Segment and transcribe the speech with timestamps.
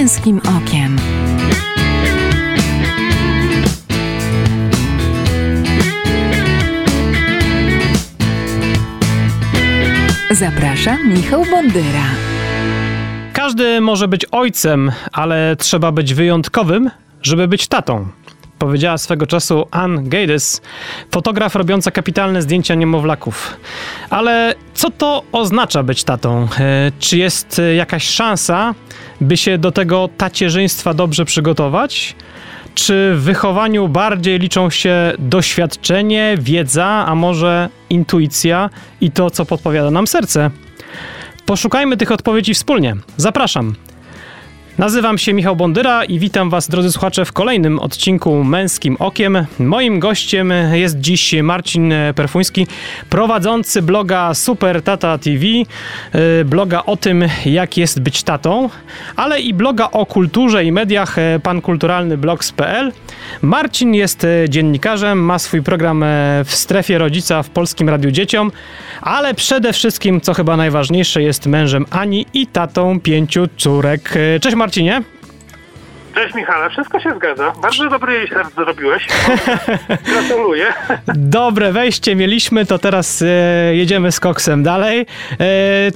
[0.00, 0.96] męskim okiem.
[10.30, 11.84] Zapraszam Michał Bondyra.
[13.32, 16.90] Każdy może być ojcem, ale trzeba być wyjątkowym,
[17.22, 18.08] żeby być tatą.
[18.58, 20.60] Powiedziała swego czasu Ann Gades,
[21.10, 23.56] fotograf robiąca kapitalne zdjęcia niemowlaków.
[24.10, 26.48] Ale co to oznacza być tatą?
[26.58, 28.74] E, Czy jest e, jakaś szansa,
[29.20, 32.16] by się do tego tacierzyństwa dobrze przygotować?
[32.74, 38.70] Czy w wychowaniu bardziej liczą się doświadczenie, wiedza, a może intuicja
[39.00, 40.50] i to, co podpowiada nam serce?
[41.46, 42.96] Poszukajmy tych odpowiedzi wspólnie.
[43.16, 43.74] Zapraszam.
[44.78, 49.46] Nazywam się Michał Bondyra i witam Was, drodzy słuchacze, w kolejnym odcinku Męskim Okiem.
[49.58, 52.66] Moim gościem jest dziś Marcin Perfuński,
[53.10, 58.70] prowadzący bloga Super Tata TV, y, bloga o tym, jak jest być tatą,
[59.16, 62.92] ale i bloga o kulturze i mediach y, pankulturalny blogs.pl.
[63.42, 66.06] Marcin jest dziennikarzem, ma swój program y,
[66.44, 68.52] w strefie rodzica w Polskim Radiu Dzieciom,
[69.02, 74.14] ale przede wszystkim, co chyba najważniejsze, jest mężem Ani i tatą pięciu córek.
[74.40, 75.02] Cześć Marcinie.
[76.14, 77.52] Cześć Michale, wszystko się zgadza.
[77.62, 79.06] Bardzo dobry research zrobiłeś.
[80.12, 80.66] Gratuluję.
[81.14, 83.26] Dobre wejście mieliśmy, to teraz e,
[83.74, 85.00] jedziemy z koksem dalej.
[85.00, 85.06] E,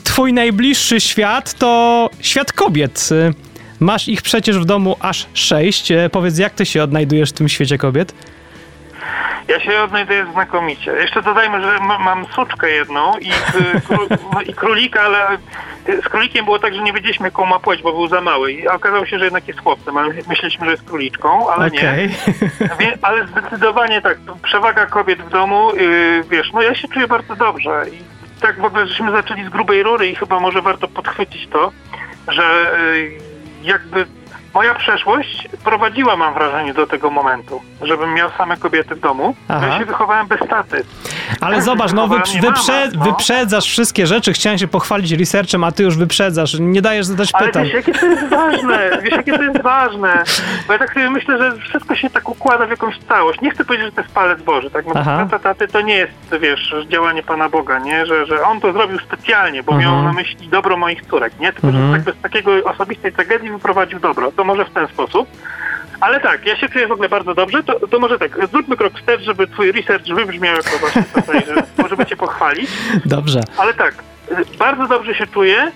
[0.05, 3.09] twój najbliższy świat to świat kobiet.
[3.13, 3.31] E,
[3.81, 5.93] masz ich przecież w domu aż sześć.
[5.93, 8.15] E, powiedz, jak ty się odnajdujesz w tym świecie kobiet?
[9.49, 10.91] Ja się odnajduję znakomicie.
[10.93, 13.31] Jeszcze dodajmy, że ma- mam suczkę jedną i,
[14.33, 15.39] no i królika, ale
[15.87, 18.53] z królikiem było tak, że nie wiedzieliśmy jaką ma płeć, bo był za mały.
[18.53, 21.79] I okazało się, że jednak jest chłopcem, ale myśleliśmy, że jest króliczką, ale nie.
[21.79, 22.09] Okej.
[22.81, 27.37] Wie, ale zdecydowanie tak, przewaga kobiet w domu, yy, wiesz, no ja się czuję bardzo
[27.37, 31.49] dobrze i tak w ogóle żeśmy zaczęli z grubej rury i chyba może warto podchwycić
[31.49, 31.73] to,
[32.29, 33.19] że yy,
[33.63, 34.07] jakby
[34.55, 39.35] moja przeszłość prowadziła, mam wrażenie, do tego momentu, żebym miał same kobiety w domu.
[39.49, 39.67] Aha.
[39.67, 40.85] Ja się wychowałem bez taty.
[41.41, 43.05] Ale zobacz, no wyprze- wyprze- no.
[43.05, 44.33] wyprzedzasz wszystkie rzeczy.
[44.33, 46.57] Chciałem się pochwalić researchem, a ty już wyprzedzasz.
[46.61, 47.65] Nie dajesz zadać Ale pytań.
[47.65, 50.25] wiesz, jakie to jest ważne, wiesz, jakie to jest ważne,
[50.67, 53.41] bo ja tak sobie myślę, że wszystko się tak układa w jakąś całość.
[53.41, 56.13] Nie chcę powiedzieć, że to jest palec Boży, tak, no praca taty to nie jest,
[56.41, 60.05] wiesz, działanie Pana Boga, nie, że, że on to zrobił specjalnie, bo miał Mhm.
[60.05, 61.87] na myśli dobro moich córek, nie, tylko, Mhm.
[61.87, 65.29] że tak bez takiego osobistej tragedii wyprowadził dobro, to może w ten sposób.
[66.01, 68.93] Ale tak, ja się czuję w ogóle bardzo dobrze, to, to może tak, zróbmy krok
[68.99, 72.71] wstecz, żeby twój research wybrzmiał jako właśnie tutaj, że, żeby cię pochwalić.
[73.05, 73.41] Dobrze.
[73.59, 73.95] Ale tak,
[74.31, 75.73] y, bardzo dobrze się czuję.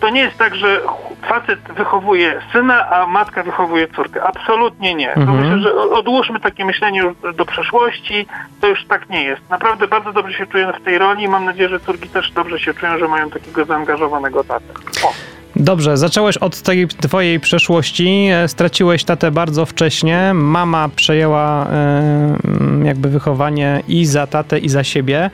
[0.00, 0.80] To nie jest tak, że
[1.28, 4.22] facet wychowuje syna, a matka wychowuje córkę.
[4.22, 5.14] Absolutnie nie.
[5.14, 5.38] Mhm.
[5.38, 8.26] myślę, że odłóżmy takie myślenie już do przeszłości.
[8.60, 9.42] To już tak nie jest.
[9.50, 12.58] Naprawdę bardzo dobrze się czuję w tej roli i mam nadzieję, że córki też dobrze
[12.58, 14.72] się czują, że mają takiego zaangażowanego tatę.
[15.04, 15.12] O.
[15.60, 22.36] Dobrze, zacząłeś od tej twojej przeszłości, e, straciłeś tatę bardzo wcześnie, mama przejęła e,
[22.84, 25.30] jakby wychowanie i za tatę, i za siebie.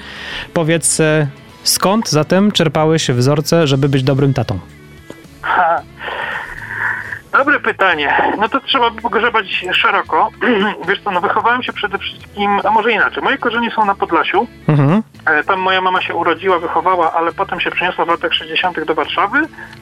[0.55, 1.27] Powiedz, e,
[1.63, 4.59] skąd zatem czerpałeś wzorce, żeby być dobrym tatą?
[5.43, 5.83] Ha.
[7.37, 8.33] Dobre pytanie.
[8.39, 10.31] No to trzeba by pogrzebać szeroko.
[10.89, 13.23] Wiesz co, no wychowałem się przede wszystkim, a może inaczej.
[13.23, 14.47] Moje korzenie są na Podlasiu.
[14.69, 15.03] Mhm.
[15.27, 18.85] E, Tam moja mama się urodziła, wychowała, ale potem się przeniosła w latach 60.
[18.85, 19.39] do Warszawy.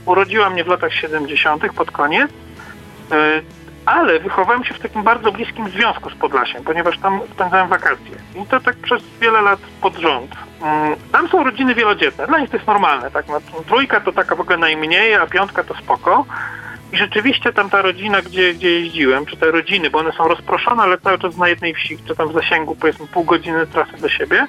[0.06, 1.72] Urodziła mnie w latach 70.
[1.76, 2.30] pod koniec.
[3.12, 3.14] E,
[3.86, 8.16] Ale wychowałem się w takim bardzo bliskim związku z Podlasiem, ponieważ tam spędzałem wakacje.
[8.42, 10.30] I to tak przez wiele lat pod rząd.
[10.62, 12.26] Mm, Tam są rodziny wielodzietne.
[12.26, 13.10] Dla nich to jest normalne.
[13.10, 13.28] Tak?
[13.28, 16.24] No, trójka to taka w ogóle najmniej, a piątka to spoko.
[16.94, 20.82] I rzeczywiście tam ta rodzina, gdzie, gdzie jeździłem, czy te rodziny, bo one są rozproszone,
[20.82, 24.08] ale cały czas na jednej wsi, czy tam w zasięgu powiedzmy pół godziny trasy do
[24.08, 24.46] siebie,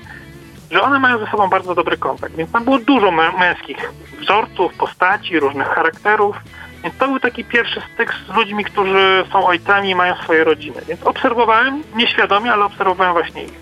[0.72, 2.36] że one mają ze sobą bardzo dobry kontakt.
[2.36, 6.36] Więc tam było dużo mę- męskich wzorców, postaci, różnych charakterów.
[6.84, 10.82] Więc to był taki pierwszy styk z ludźmi, którzy są ojcami i mają swoje rodziny.
[10.88, 13.54] Więc obserwowałem, nieświadomie, ale obserwowałem właśnie ich.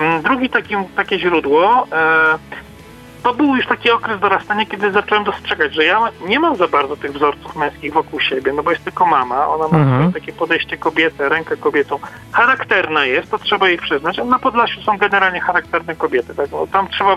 [0.00, 2.38] Mm, Drugi taki, takie źródło, e,
[3.26, 6.96] to był już taki okres dorastania, kiedy zacząłem dostrzegać, że ja nie mam za bardzo
[6.96, 10.12] tych wzorców męskich wokół siebie, no bo jest tylko mama, ona ma Mhm.
[10.12, 11.98] takie podejście kobiety, rękę kobietą.
[12.32, 14.18] Charakterna jest, to trzeba jej przyznać.
[14.18, 16.34] a Na Podlasiu są generalnie charakterne kobiety.
[16.34, 16.50] Tak?
[16.52, 17.16] No, tam trzeba,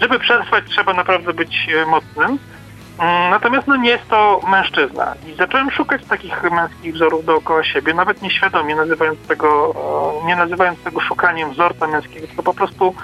[0.00, 2.38] żeby przetrwać, trzeba naprawdę być e, mocnym.
[2.98, 5.14] Mm, Natomiast no, nie jest to mężczyzna.
[5.26, 9.74] I zacząłem szukać takich męskich wzorów dookoła siebie, nawet nieświadomie, nazywając tego,
[10.22, 12.94] e, nie nazywając tego szukaniem wzorca męskiego, tylko po prostu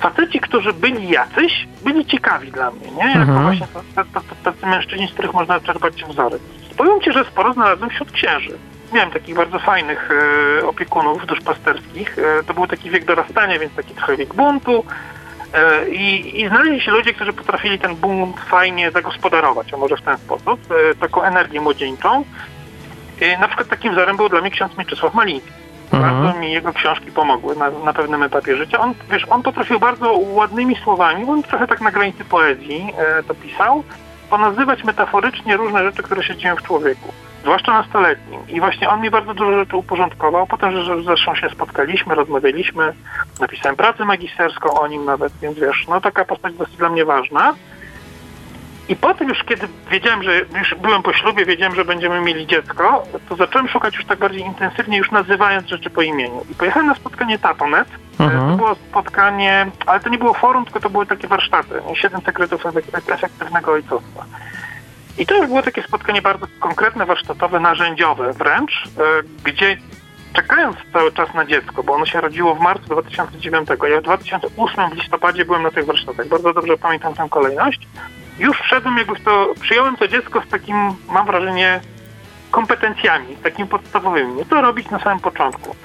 [0.00, 3.04] faceci, którzy byli jacyś, byli ciekawi dla mnie, nie?
[3.08, 3.42] Jako Mhm.
[3.42, 3.66] właśnie
[4.44, 6.38] tacy mężczyźni, z których można czerpać wzory.
[6.76, 8.58] Powiem ci, że sporo znalazłem wśród księży.
[8.92, 10.10] Miałem takich bardzo fajnych
[10.60, 12.16] e, opiekunów duszpasterskich.
[12.18, 14.84] E, to był taki wiek dorastania, więc taki trochę wiek buntu.
[15.54, 20.02] E, I, I znaleźli się ludzie, którzy potrafili ten bunt fajnie zagospodarować, a może w
[20.02, 20.60] ten sposób,
[20.90, 22.24] e, taką energię młodzieńczą.
[23.20, 25.50] E, Na przykład takim wzorem był dla mnie ksiądz Mieczysław Maliński.
[25.92, 26.22] Mhm.
[26.24, 28.80] Bardzo mi jego książki pomogły na, na pewnym etapie życia.
[28.80, 33.34] On, wiesz, on potrafił bardzo ładnymi słowami, on trochę tak na granicy poezji e, to
[33.34, 33.84] pisał,
[34.30, 37.08] ponazywać metaforycznie różne rzeczy, które się dzieją w człowieku,
[37.42, 38.40] zwłaszcza nastoletnim.
[38.48, 40.46] I właśnie on mi bardzo dużo rzeczy uporządkował.
[40.46, 42.92] Potem że- że zresztą się spotkaliśmy, rozmawialiśmy,
[43.40, 47.54] napisałem pracę magisterską o nim nawet, więc wiesz, no taka postać dosyć dla mnie ważna.
[48.90, 53.02] I potem już kiedy wiedziałem, że już byłem po ślubie, wiedziałem, że będziemy mieli dziecko,
[53.28, 56.44] to zacząłem szukać już tak bardziej intensywnie, już nazywając rzeczy po imieniu.
[56.50, 57.88] I pojechałem na spotkanie Tatonet.
[58.20, 58.50] Mhm.
[58.50, 61.74] To było spotkanie, ale to nie było forum, tylko to były takie warsztaty.
[61.94, 64.24] Siedem sekretów efek- efektywnego ojcostwa.
[65.18, 69.00] I to już było takie spotkanie bardzo konkretne, warsztatowe, narzędziowe wręcz, e,
[69.44, 69.76] gdzie
[70.32, 74.90] czekając cały czas na dziecko, bo ono się rodziło w marcu 2009, ja w 2008
[74.90, 77.80] w listopadzie byłem na tych warsztatach, bardzo dobrze pamiętam tę kolejność,
[78.40, 80.76] już wszedłem jakby w to, przyjąłem to dziecko z takim,
[81.08, 81.80] mam wrażenie,
[82.50, 84.44] kompetencjami, takimi podstawowymi.
[84.50, 85.76] Co robić na samym początku?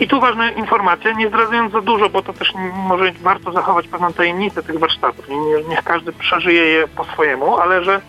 [0.00, 2.52] I tu ważna informacja, nie zdradzając za dużo, bo to też
[2.88, 5.28] może warto zachować pewną tajemnicę tych warsztatów.
[5.28, 8.00] Nie, nie, niech każdy przeżyje je po swojemu, ale że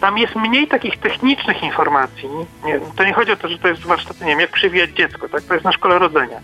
[0.00, 2.28] tam jest mniej takich technicznych informacji.
[2.64, 5.28] Nie, to nie chodzi o to, że to jest warsztaty, nie wiem, jak przywijać dziecko,
[5.28, 5.42] tak?
[5.42, 6.40] To jest na szkole rodzenia.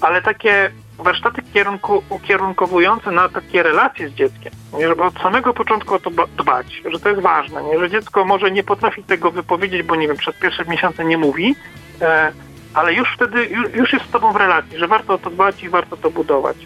[0.00, 5.94] Ale takie warsztaty kierunku, ukierunkowujące na takie relacje z dzieckiem, nie, żeby od samego początku
[5.94, 9.30] o to ba- dbać, że to jest ważne, nie, że dziecko może nie potrafi tego
[9.30, 11.56] wypowiedzieć, bo nie wiem, przez pierwsze miesiące nie mówi,
[12.00, 12.32] e,
[12.74, 15.68] ale już wtedy, już jest z tobą w relacji, że warto o to dbać i
[15.68, 16.56] warto to budować.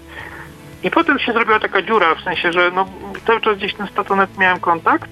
[0.83, 2.87] I potem się zrobiła taka dziura, w sensie, że no,
[3.27, 5.11] cały czas gdzieś ten statonet miałem kontakt,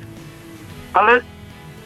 [0.95, 1.21] ale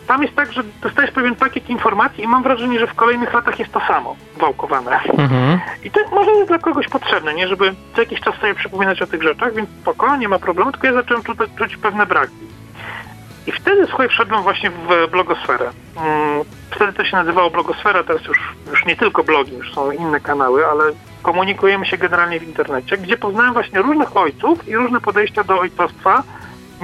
[0.06, 3.58] tam jest tak, że dostajesz pewien pakiet informacji i mam wrażenie, że w kolejnych latach
[3.58, 5.00] jest to samo wałkowane.
[5.02, 5.60] Mhm.
[5.84, 7.48] I to może jest dla kogoś potrzebne, nie?
[7.48, 10.86] Żeby co jakiś czas sobie przypominać o tych rzeczach, więc spoko, nie ma problemu, tylko
[10.86, 12.34] ja zacząłem czuć, czuć pewne braki.
[13.46, 15.70] I wtedy, słuchaj, wszedłem właśnie w blogosferę.
[15.96, 18.38] Mm, Wtedy to się nazywało blogosfera, teraz już,
[18.70, 20.84] już nie tylko blogi, już są inne kanały, ale
[21.22, 26.22] komunikujemy się generalnie w internecie, gdzie poznałem właśnie różnych ojców i różne podejścia do ojcostwa,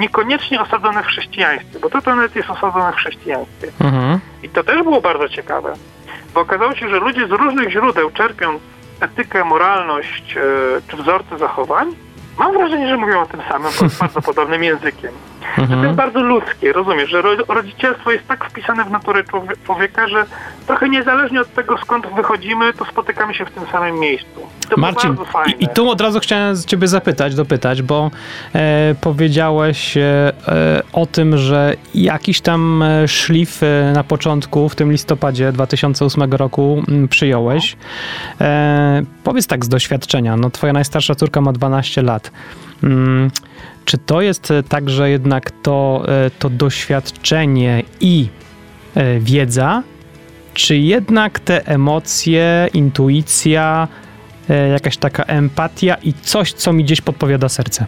[0.00, 3.68] niekoniecznie osadzone w chrześcijaństwie, bo to nawet jest osadzone w chrześcijaństwie.
[3.80, 4.18] Mhm.
[4.42, 5.72] I to też było bardzo ciekawe,
[6.34, 8.60] bo okazało się, że ludzie z różnych źródeł czerpiąc
[9.00, 10.40] etykę, moralność e,
[10.88, 11.94] czy wzorce zachowań,
[12.38, 15.10] mam wrażenie, że mówią o tym samym, bardzo podobnym językiem.
[15.42, 15.94] Że to jest Mhm.
[15.96, 20.24] bardzo ludzkie, rozumiesz, że ro, rodzicielstwo jest tak wpisane w naturę człowie- człowieka, że
[20.66, 24.48] trochę niezależnie od tego, skąd wychodzimy, to spotykamy się w tym samym miejscu.
[24.70, 28.10] To Marcin, i, i tu od razu chciałem z ciebie zapytać, dopytać, bo
[28.54, 30.02] e, powiedziałeś e,
[30.48, 36.32] e, o tym, że jakiś tam e, szlif e, na początku, w tym listopadzie 2008
[36.32, 37.76] roku m, przyjąłeś.
[38.40, 42.32] E, powiedz tak z doświadczenia, no twoja najstarsza córka ma 12 lat.
[42.82, 43.30] Mm,
[43.84, 46.04] czy to jest tak, że jednak to,
[46.38, 48.28] to doświadczenie i
[49.20, 49.82] wiedza,
[50.54, 53.88] czy jednak te emocje, intuicja,
[54.54, 57.86] jakaś taka empatia i coś, co mi gdzieś podpowiada serce.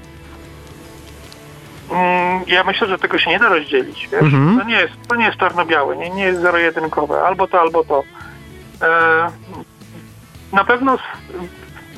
[1.90, 4.08] Mm, Ja myślę, że tego się nie da rozdzielić?
[4.12, 4.58] Mhm.
[4.58, 8.02] To nie jest, to nie jest czarno-białe, nie, nie jest zero-jedynkowe, albo to, albo to.
[8.82, 9.30] E,
[10.52, 10.98] na pewno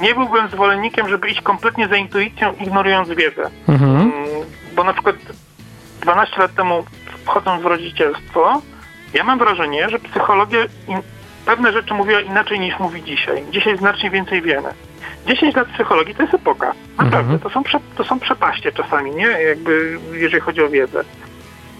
[0.00, 3.50] nie byłbym zwolennikiem, żeby iść kompletnie za intuicją, ignorując wiedzę.
[3.68, 3.96] Mhm.
[4.00, 4.12] Mm,
[4.76, 5.16] Bo na przykład
[6.00, 6.84] 12 lat temu,
[7.24, 8.62] wchodząc w rodzicielstwo,
[9.14, 10.60] ja mam wrażenie, że psychologia
[11.46, 13.44] pewne rzeczy mówiła inaczej niż mówi dzisiaj.
[13.50, 14.68] Dzisiaj znacznie więcej wiemy.
[15.26, 16.72] 10 lat psychologii to jest epoka.
[16.98, 17.38] Naprawdę, Mhm.
[17.40, 19.26] to, są prze, to są przepaście czasami, nie?
[19.26, 21.04] Jakby, jeżeli chodzi o wiedzę.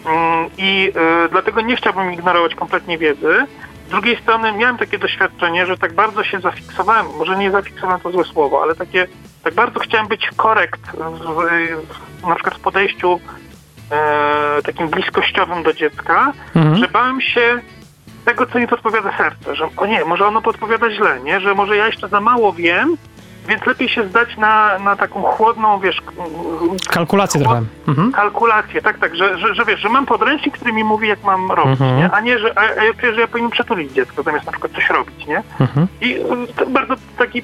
[0.06, 0.92] Mm, I
[1.26, 3.47] y, dlatego nie chciałbym ignorować kompletnie wiedzy.
[3.88, 8.11] Z drugiej strony miałem takie doświadczenie, że tak bardzo się zafiksowałem, może nie zafiksowałem to
[8.11, 9.06] złe słowo, ale takie,
[9.44, 11.21] tak bardzo chciałem być korekt w,
[12.23, 13.21] w, na przykład w podejściu
[13.90, 16.76] e, takim bliskościowym do dziecka, Mhm.
[16.76, 17.61] że bałem się
[18.24, 21.40] tego, co mi podpowiada serce, że o nie, może ono podpowiada źle, nie?
[21.40, 22.96] Że może ja jeszcze za mało wiem,
[23.48, 26.02] więc lepiej się zdać na, na taką chłodną, wiesz,
[26.90, 27.62] Kalkulację trochę.
[27.88, 28.12] Mhm.
[28.12, 31.52] kalkulację, tak, tak, że, że, że wiesz, że mam podręcznik, który mi mówi, jak mam
[31.52, 31.98] robić, Mhm.
[31.98, 32.10] nie?
[32.12, 35.26] A nie, że, a, a że ja powinien przytulić dziecko, zamiast na przykład coś robić,
[35.26, 35.42] nie?
[35.60, 35.86] Mhm.
[36.00, 37.42] I y, to bardzo taki,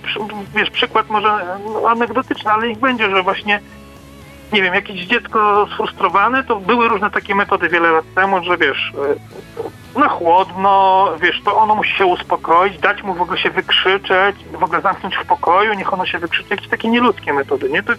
[0.54, 3.60] wiesz, przykład może no, anegdotyczny, ale ich będzie, że właśnie,
[4.52, 8.92] nie wiem, jakieś dziecko sfrustrowane, to były różne takie metody wiele lat temu, że wiesz,
[9.96, 14.36] y, na chłodno, wiesz, to ono musi się uspokoić, dać mu w ogóle się wykrzyczeć,
[14.52, 17.82] w ogóle zamknąć w pokoju, niech ono się wykrzyczy, jakieś takie nieludzkie metody, nie?
[17.82, 17.92] To,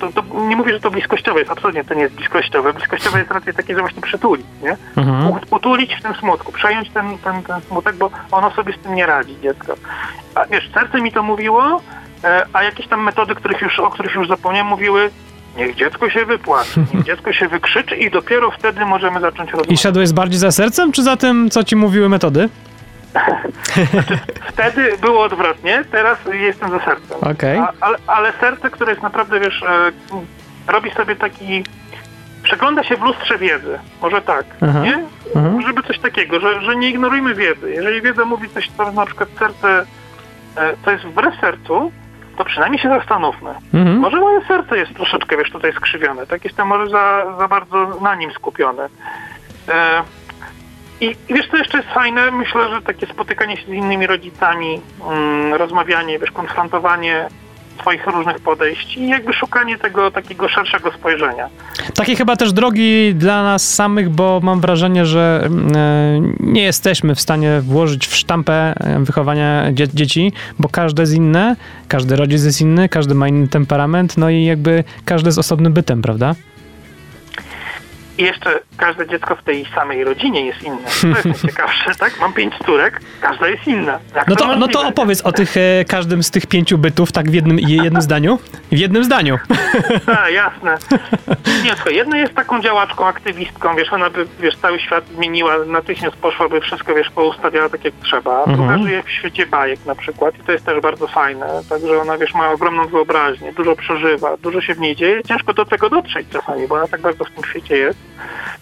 [0.00, 2.72] to, to nie mówię, że to bliskościowe jest, absolutnie to nie jest bliskościowe.
[2.72, 4.76] Bliskościowe jest raczej takie, że właśnie przytulić, nie?
[4.96, 5.38] Mhm.
[5.50, 9.06] Utulić w tym smutku, przejąć ten, ten, ten smutek, bo ono sobie z tym nie
[9.06, 9.74] radzi, dziecko.
[10.34, 11.80] A wiesz, serce mi to mówiło,
[12.24, 15.10] E, a jakieś tam metody, których już, o których już zapomniałem, mówiły,
[15.56, 19.80] niech dziecko się wypłaci, niech dziecko się wykrzyczy i dopiero wtedy możemy zacząć I rozmawiać.
[19.80, 22.48] szedłeś bardziej za sercem, czy za tym, co ci mówiły metody?
[24.52, 27.18] Wtedy było odwrotnie, teraz jestem za sercem.
[27.20, 27.58] Okej.
[27.58, 29.92] A, ale, ale serce, które jest naprawdę, wiesz, e,
[30.72, 31.64] robi sobie taki...
[32.42, 33.78] Przegląda się w lustrze wiedzy.
[34.02, 34.80] Może tak, Aha.
[34.84, 35.04] nie?
[35.34, 35.62] Mhm.
[35.62, 37.70] Żeby coś takiego, że, że nie ignorujmy wiedzy.
[37.70, 39.86] Jeżeli wiedza mówi coś, co na przykład serce,
[40.56, 41.92] e, co jest wbrew sercu,
[42.36, 43.50] to przynajmniej się zastanówmy.
[43.74, 43.98] Mhm.
[43.98, 46.26] Może moje serce jest troszeczkę, wiesz, tutaj skrzywione.
[46.26, 48.82] Tak jestem może za, za bardzo na nim skupiony.
[49.68, 50.02] E,
[51.00, 52.30] i, I wiesz, co jeszcze jest fajne?
[52.30, 57.28] Myślę, że takie spotykanie się z innymi rodzicami, mm, rozmawianie, wiesz, konfrontowanie
[57.80, 61.48] swoich różnych podejść i jakby szukanie tego takiego szerszego spojrzenia.
[61.94, 67.14] Takie chyba też drogi dla nas samych, bo mam wrażenie, że mm, e, nie jesteśmy
[67.14, 71.56] w stanie włożyć w sztampę e, wychowania dzie- dzieci, bo każde jest inne,
[71.88, 76.02] każdy rodzic jest inny, każdy ma inny temperament, no i jakby każdy jest osobnym bytem,
[76.02, 76.34] prawda?
[78.18, 80.78] I jeszcze każde dziecko w tej samej rodzinie jest inne.
[81.00, 82.20] To jest najciekawsze, tak?
[82.20, 83.98] Mam pięć córek, każda jest inna.
[84.14, 87.30] Jak No to, no to opowiedz o tych, e, każdym z tych pięciu bytów, tak
[87.30, 88.38] w jednym, jednym zdaniu?
[88.72, 89.38] W jednym zdaniu.
[90.20, 90.78] A, jasne.
[91.64, 96.16] Nie, słuchaj, jedna jest taką działaczką, aktywistką, wiesz, ona by, wiesz, cały świat zmieniła, natychmiast
[96.16, 98.44] poszłaby wszystko, wiesz, poustawiała tak jak trzeba.
[98.46, 98.82] Druga Mhm.
[98.82, 101.46] żyje w świecie bajek na przykład i to jest też bardzo fajne.
[101.68, 105.22] Także ona, wiesz, ma ogromną wyobraźnię, dużo przeżywa, dużo się w niej dzieje.
[105.22, 107.98] Ciężko do tego dotrzeć czasami, bo ona tak bardzo w tym świecie jest.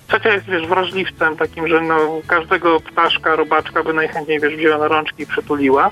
[0.09, 4.89] Trzecia jest, wiesz, wrażliwcem takim, że no, każdego ptaszka, robaczka by najchętniej, wiesz, wzięła na
[4.89, 5.91] rączki i przytuliła.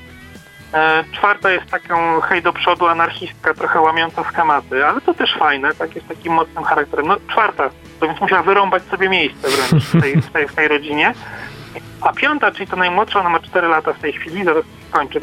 [0.74, 5.74] E, czwarta jest taką hej do przodu anarchistka, trochę łamiąca schematy, ale to też fajne,
[5.74, 7.06] tak jest takim mocnym charakterem.
[7.06, 10.68] No czwarta, to więc musiała wyrąbać sobie miejsce wręcz w tej, w tej, w tej
[10.68, 11.14] rodzinie.
[12.00, 15.22] A piąta, czyli to najmłodsza, ona ma 4 lata w tej chwili, zaraz kończy e,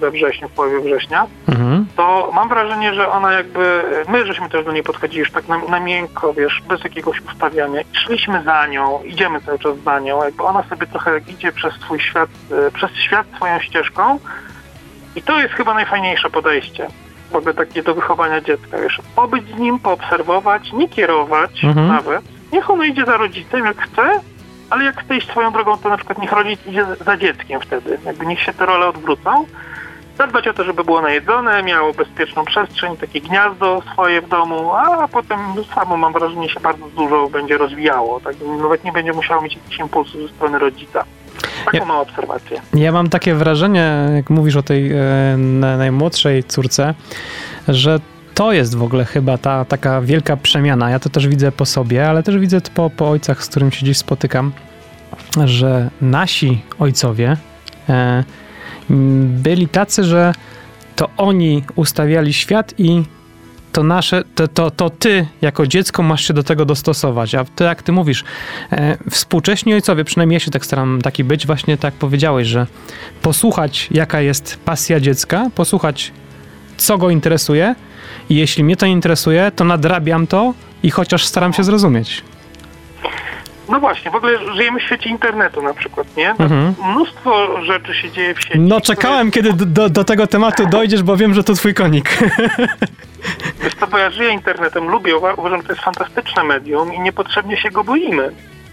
[0.00, 1.86] we wrześniu, w połowie września, Mhm.
[1.96, 5.58] to mam wrażenie, że ona jakby, my żeśmy też do niej podchodzili już tak na,
[5.58, 7.80] na miękko, wiesz, bez jakiegoś ustawiania.
[7.80, 11.74] I szliśmy za nią, idziemy cały czas za nią, jakby ona sobie trochę idzie przez
[11.74, 12.30] swój świat,
[12.66, 14.18] e, przez świat swoją ścieżką
[15.16, 16.86] i to jest chyba najfajniejsze podejście.
[17.30, 21.88] W ogóle takie do wychowania dziecka, wiesz, pobyć z nim, poobserwować, nie kierować Mhm.
[21.88, 22.22] nawet.
[22.52, 24.20] Niech ono idzie za rodzicem jak chce,
[24.74, 27.98] ale jak chce iść swoją drogą, to na przykład niech rodzic idzie za dzieckiem wtedy.
[28.06, 29.46] Jakby niech się te role odwrócą.
[30.18, 35.08] Zadbać o to, żeby było najedzone, miało bezpieczną przestrzeń, takie gniazdo swoje w domu, a
[35.08, 35.38] potem
[35.74, 38.20] samo mam wrażenie się bardzo dużo będzie rozwijało.
[38.20, 38.36] Tak?
[38.62, 41.04] Nawet nie będzie musiało mieć jakichś impulsów ze strony rodzica.
[41.64, 42.60] Taką Ja- mam obserwację.
[42.74, 44.96] Ja mam takie wrażenie, jak mówisz o tej e,
[45.36, 46.94] na- najmłodszej córce,
[47.68, 47.98] że
[48.34, 50.90] to jest w ogóle chyba ta taka wielka przemiana.
[50.90, 53.72] Ja to też widzę po sobie, ale też widzę to po, po ojcach, z którym
[53.72, 54.52] się dziś spotykam,
[55.44, 57.36] że nasi ojcowie
[57.88, 58.24] e,
[59.28, 60.34] byli tacy, że
[60.96, 63.02] to oni ustawiali świat i
[63.72, 67.34] to nasze, to, to, to ty jako dziecko masz się do tego dostosować.
[67.34, 68.24] A to jak ty mówisz,
[68.72, 72.66] e, współcześni ojcowie, przynajmniej ja się tak staram taki być, właśnie tak powiedziałeś, że
[73.22, 76.12] posłuchać jaka jest pasja dziecka, posłuchać
[76.76, 77.74] co go interesuje
[78.30, 82.22] i jeśli mnie to interesuje, to nadrabiam to i chociaż staram się zrozumieć.
[83.68, 86.30] No właśnie, w ogóle żyjemy w świecie internetu na przykład, nie?
[86.30, 86.74] Mhm.
[86.90, 88.58] Mnóstwo rzeczy się dzieje w sieci.
[88.58, 92.18] No które- czekałem, kiedy do- do, tego tematu dojdziesz, bo wiem, że to twój konik.
[93.62, 97.00] Wiesz co, bo ja żyję internetem, lubię, uwa- uważam, że to jest fantastyczne medium i
[97.00, 98.30] niepotrzebnie się go boimy.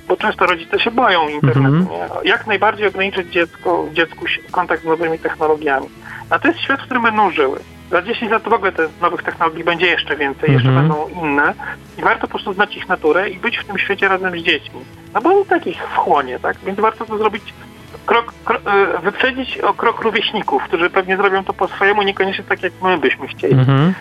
[0.07, 1.75] Bo często rodzice się boją internetu.
[1.75, 1.87] Mhm.
[2.23, 2.29] Nie?
[2.29, 5.87] Jak najbardziej ograniczyć dziecko, dziecku kontakt z nowymi technologiami.
[6.29, 7.59] A to jest świat, w którym będą żyły.
[7.91, 10.87] Za 10 lat w ogóle tych nowych technologii będzie jeszcze więcej, jeszcze Mhm.
[10.87, 11.53] będą inne.
[11.97, 14.79] I warto po prostu znać ich naturę i być w tym świecie razem z dziećmi.
[15.13, 16.57] No bo oni takich wchłonie, tak?
[16.65, 17.43] Więc warto to zrobić
[18.05, 22.63] krok, kro, e, wyprzedzić o krok rówieśników, którzy pewnie zrobią to po swojemu, niekoniecznie tak,
[22.63, 23.53] jak my byśmy chcieli.
[23.53, 23.93] Mhm.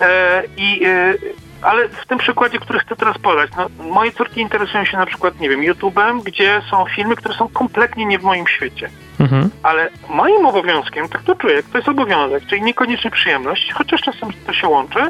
[0.00, 1.14] E, I, e,
[1.62, 5.40] ale w tym przykładzie, który chcę teraz podać, no, moje córki interesują się na przykład,
[5.40, 8.90] nie wiem, YouTube'em, gdzie są filmy, które są kompletnie nie w moim świecie.
[9.20, 9.50] Mhm.
[9.62, 14.52] Ale moim obowiązkiem, tak to czuję, to jest obowiązek, czyli niekoniecznie przyjemność, chociaż czasem to
[14.52, 15.00] się łączy,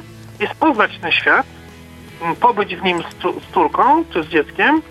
[0.41, 1.47] jest poznać ten świat,
[2.41, 4.83] pobyć w nim z, z córką czy z dzieckiem,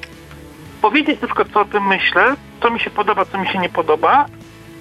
[0.82, 3.70] powiedzieć na przykład, co o tym myślę, co mi się podoba, co mi się nie
[3.70, 4.25] podoba,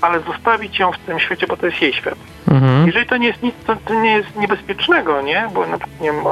[0.03, 2.15] ale zostawić ją w tym świecie, bo to jest jej świat.
[2.49, 2.87] Mhm.
[2.87, 5.49] Jeżeli to nie jest nic, to, to nie jest niebezpiecznego, nie?
[5.55, 6.25] Bo na przykład, nie wiem,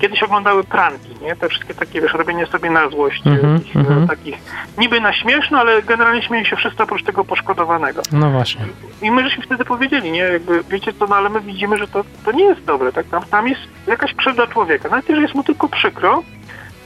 [0.00, 1.36] kiedyś oglądały pranki, nie?
[1.36, 4.08] Te wszystkie takie, wiesz, robienie sobie na złość, Mhm, jakichś, e, mhm.
[4.08, 4.38] takich,
[4.78, 8.02] niby na śmieszno, ale generalnie śmieją się wszyscy oprócz tego poszkodowanego.
[8.12, 8.64] No właśnie.
[9.02, 10.20] I my żeśmy wtedy powiedzieli, nie?
[10.22, 13.06] Jakby, wiecie co, no ale my widzimy, że to, to nie jest dobre, tak?
[13.06, 14.88] Tam, tam jest jakaś krzywda człowieka.
[14.88, 16.22] Nawet jeżeli jest mu tylko przykro,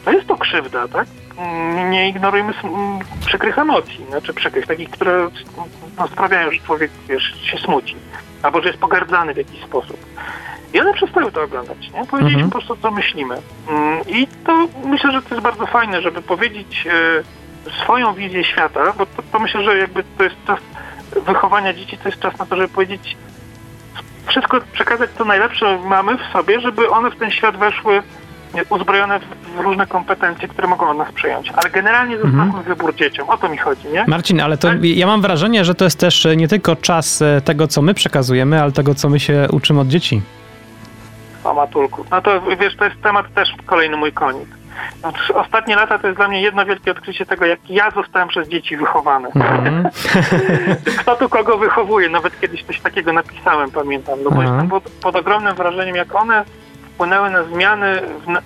[0.05, 1.07] to jest to krzywda, tak?
[1.91, 2.53] Nie ignorujmy
[3.27, 5.29] przykrych emocji, znaczy przykrych, takich, które
[5.99, 7.97] no, sprawiają, że człowiek wiesz, się smuci,
[8.43, 9.97] albo że jest pogardzany w jakiś sposób.
[10.75, 12.07] I one przestały to oglądać, nie?
[12.07, 12.51] Powiedzieliśmy Mhm.
[12.51, 13.37] po prostu, co myślimy.
[13.69, 18.93] Mm, I to myślę, że to jest bardzo fajne, żeby powiedzieć e, swoją wizję świata,
[18.99, 20.59] bo to, to myślę, że jakby to jest czas
[21.27, 23.17] wychowania dzieci, to jest czas na to, żeby powiedzieć
[24.27, 28.03] wszystko, przekazać to najlepsze mamy w sobie, żeby one w ten świat weszły
[28.69, 29.25] uzbrojone w,
[29.61, 31.53] różne kompetencje, które mogą od nas przejąć.
[31.57, 32.65] Ale generalnie zostawmy Mhm.
[32.65, 33.31] wybór dzieciom.
[33.31, 34.05] O to mi chodzi, nie?
[34.09, 34.85] Marcin, ale to Tak?
[34.85, 37.95] ja mam wrażenie, że to jest też e, nie tylko czas e, tego, co my
[37.95, 40.23] przekazujemy, ale tego, co my się uczymy od dzieci.
[41.45, 42.05] O matulku.
[42.11, 44.49] No to wiesz, to jest temat też kolejny mój konik.
[45.01, 48.49] Znaczy, ostatnie lata to jest dla mnie jedno wielkie odkrycie tego, jak ja zostałem przez
[48.49, 49.29] dzieci wychowany.
[49.35, 49.89] Mhm.
[51.01, 52.09] Kto tu kogo wychowuje?
[52.09, 54.19] Nawet kiedyś coś takiego napisałem, pamiętam.
[54.25, 56.45] No bo jestem pod, pod ogromnym wrażeniem, jak one
[56.95, 58.01] wpłynęły na zmiany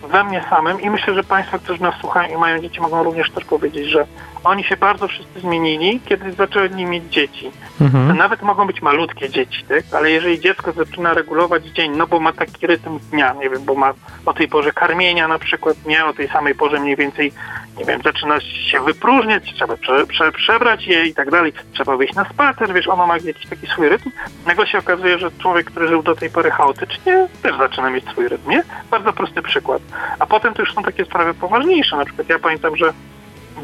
[0.08, 3.30] we mnie samym i myślę, że Państwo, którzy nas słuchają i mają dzieci, mogą również
[3.30, 4.06] też powiedzieć, że
[4.46, 7.50] oni się bardzo wszyscy zmienili, kiedy zaczęli mieć dzieci.
[7.80, 8.16] Mhm.
[8.16, 9.84] nawet mogą być malutkie dzieci, tak?
[9.92, 13.74] ale jeżeli dziecko zaczyna regulować dzień, no bo ma taki rytm dnia, nie wiem, bo
[13.74, 13.94] ma
[14.26, 17.32] o tej porze karmienia na przykład, nie, o tej samej porze mniej więcej,
[17.78, 22.14] nie wiem, zaczyna się wypróżniać, trzeba prze, prze, przebrać je i tak dalej, trzeba wyjść
[22.14, 24.10] na spacer, wiesz, ono ma jakiś taki swój rytm.
[24.46, 28.28] Nagle się okazuje, że człowiek, który żył do tej pory chaotycznie, też zaczyna mieć swój
[28.28, 28.62] rytm, nie?
[28.90, 29.82] Bardzo prosty przykład.
[30.18, 32.92] A potem to już są takie sprawy poważniejsze, na przykład ja pamiętam, że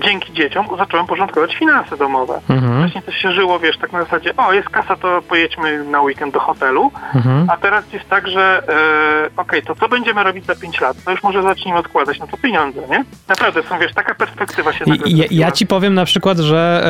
[0.05, 2.41] dzięki dzieciom zacząłem porządkować finanse domowe.
[2.51, 2.83] Mhm.
[2.83, 6.35] Wcześniej to się żyło, wiesz, tak na zasadzie, o, jest kasa, to pojedźmy na weekend
[6.35, 7.51] do hotelu, Mhm.
[7.51, 10.97] a teraz jest tak, że e, okej, to co będziemy robić za 5 lat?
[11.05, 13.05] To już może zacznijmy odkładać na to pieniądze, nie?
[13.29, 16.85] Naprawdę, są, wiesz, taka perspektywa się nagle ja, ja ci powiem na przykład, że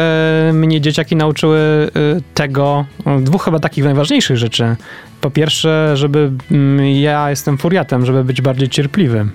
[0.50, 1.90] e, mnie dzieciaki nauczyły e,
[2.34, 2.84] tego,
[3.20, 4.76] dwóch chyba takich najważniejszych rzeczy.
[5.22, 9.26] Po pierwsze, żeby mm, ja jestem furiatem, żeby być bardziej cierpliwy.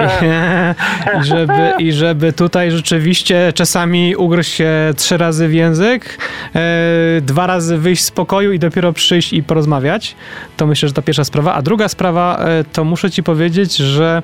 [1.20, 6.18] I, żeby, I żeby tutaj rzeczywiście czasami ugryźć się trzy razy w język,
[6.54, 10.16] e, dwa razy wyjść z pokoju i dopiero przyjść i porozmawiać.
[10.56, 11.54] To myślę, że to pierwsza sprawa.
[11.54, 14.22] A druga sprawa, e, to muszę ci powiedzieć, że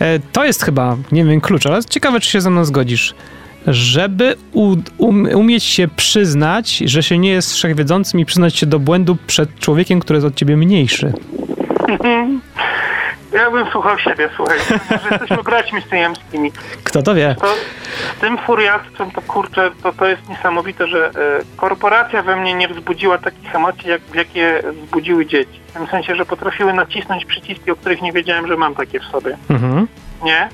[0.00, 3.14] E, To jest chyba, nie wiem, klucz, ale ciekawe, czy się ze mną zgodzisz.
[3.66, 8.78] Żeby u, um, umieć się przyznać, że się nie jest wszechwiedzącym i przyznać się do
[8.78, 11.12] błędu przed człowiekiem, który jest od ciebie mniejszy.
[13.32, 14.58] Ja bym słuchał siebie, słuchaj,
[14.90, 16.52] że jesteśmy braćmi syjemskimi.
[16.84, 17.36] Kto to wie?
[17.40, 17.54] To
[18.16, 21.10] z tym furiactwem, to kurczę, to, to jest niesamowite, że e,
[21.56, 25.60] korporacja we mnie nie wzbudziła takich emocji, jak, jakie wzbudziły dzieci.
[25.68, 29.04] W tym sensie, że potrafiły nacisnąć przyciski, o których nie wiedziałem, że mam takie w
[29.04, 29.36] sobie.
[29.50, 29.86] Mhm.
[30.24, 30.48] nie?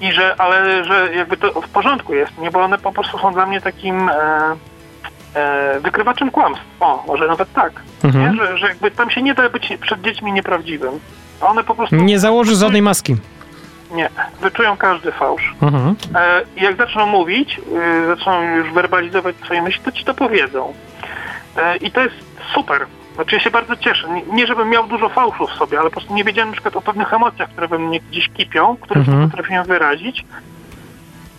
[0.00, 2.50] I że, ale że jakby to w porządku jest, nie?
[2.50, 4.14] Bo one po prostu są dla mnie takim e,
[5.34, 6.64] e, wykrywaczem kłamstw.
[6.80, 7.72] O, może nawet tak,
[8.04, 8.24] Mhm.
[8.36, 8.36] nie?
[8.44, 11.00] Że, że jakby tam się nie da być przed dziećmi nieprawdziwym.
[11.40, 13.16] One po prostu Nie założysz żadnej maski.
[13.90, 14.08] nie,
[14.40, 15.54] wyczują każdy fałsz.
[15.62, 15.96] Mhm.
[16.16, 17.58] E, jak zaczną mówić,
[18.04, 20.74] y, zaczną już werbalizować swoje myśli, to ci to powiedzą.
[21.56, 22.14] E, I to jest
[22.54, 22.86] super.
[23.14, 24.08] Znaczy ja się bardzo cieszę.
[24.08, 26.76] Nie, nie żebym miał dużo fałszu w sobie, ale po prostu nie wiedziałem na przykład
[26.76, 29.14] o pewnych emocjach, które we mnie gdzieś kipią, które Mhm.
[29.16, 29.30] mhm.
[29.30, 30.24] potrafiłem wyrazić.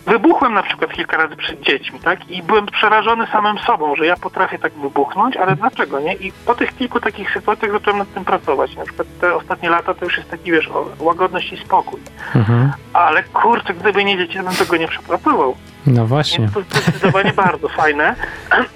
[0.06, 2.30] Wybuchłem na przykład kilka razy przed dziećmi, tak?
[2.30, 6.14] I byłem przerażony samym sobą, że ja potrafię tak wybuchnąć, ale dlaczego, nie?
[6.14, 8.76] I po tych kilku takich sytuacjach zacząłem nad tym pracować.
[8.76, 12.00] Na przykład te ostatnie lata to już jest taki, wiesz, o, łagodność i spokój.
[12.34, 12.72] Mhm.
[12.92, 15.56] Ale kurczę, gdyby nie dzieci, to bym tego nie przepracował.
[15.86, 16.38] No właśnie.
[16.38, 18.14] Więc to jest zdecydowanie bardzo fajne.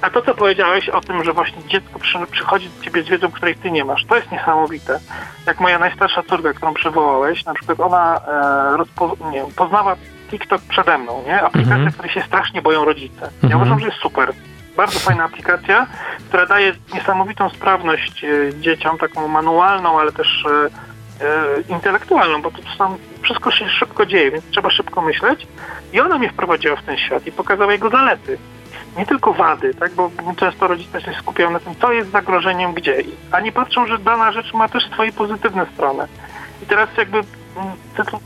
[0.03, 3.31] A to, co powiedziałeś o tym, że właśnie dziecko przy, przychodzi do ciebie z wiedzą,
[3.31, 5.01] której ty nie masz, to jest niesamowite.
[5.47, 8.21] Jak moja najstarsza córka, którą przywołałeś, na przykład ona
[8.73, 9.97] e, rozpo, nie, poznała
[10.31, 11.43] TikTok przede mną, nie?
[11.43, 11.93] Aplikacja, Mhm.
[11.93, 13.21] której się strasznie boją rodzice.
[13.23, 13.61] Ja Mhm.
[13.61, 14.33] uważam, że jest super.
[14.77, 15.87] Bardzo fajna aplikacja,
[16.29, 18.29] która daje niesamowitą sprawność e,
[18.61, 20.65] dzieciom, taką manualną, ale też e,
[21.27, 25.47] e, intelektualną, bo to tam wszystko się szybko dzieje, więc trzeba szybko myśleć.
[25.93, 28.39] I ona mnie wprowadziła w ten świat i pokazała jego zalety.
[28.99, 29.93] Nie tylko wady, tak?
[29.93, 32.97] bo często rodzice się skupiają na tym, co jest zagrożeniem gdzie,
[33.33, 36.07] a nie patrzą, że dana rzecz ma też swoje pozytywne strony.
[36.63, 37.21] I teraz jakby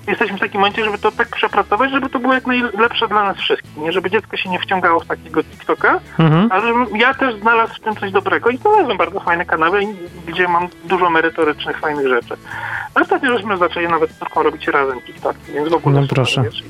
[0.09, 3.37] jesteśmy w takim momencie, żeby to tak przepracować, żeby to było jak najlepsze dla nas
[3.37, 3.77] wszystkich.
[3.77, 6.49] Nie żeby dziecko się nie wciągało w takiego TikToka, Mhm.
[6.53, 9.81] ale żebym ja też znalazł w tym coś dobrego i znalazłem bardzo fajne kanały,
[10.27, 12.35] gdzie mam dużo merytorycznych, fajnych rzeczy.
[12.95, 16.43] A ostatnio żeśmy zaczęli nawet z córką robić razem TikTok, więc w ogóle No proszę.
[16.43, 16.63] wiesz.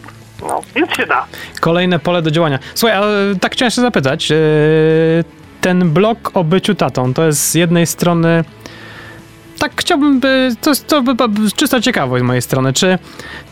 [0.48, 1.26] No, więc się da.
[1.60, 2.58] Kolejne pole do działania.
[2.74, 4.30] Słuchaj, ale tak chciałem się zapytać.
[4.32, 4.34] e,
[5.60, 8.44] Ten blok o byciu tatą, to jest z jednej strony.
[9.64, 12.72] Tak chciałbym, by, to to by- czysta ciekawość z mojej strony.
[12.72, 12.98] Czy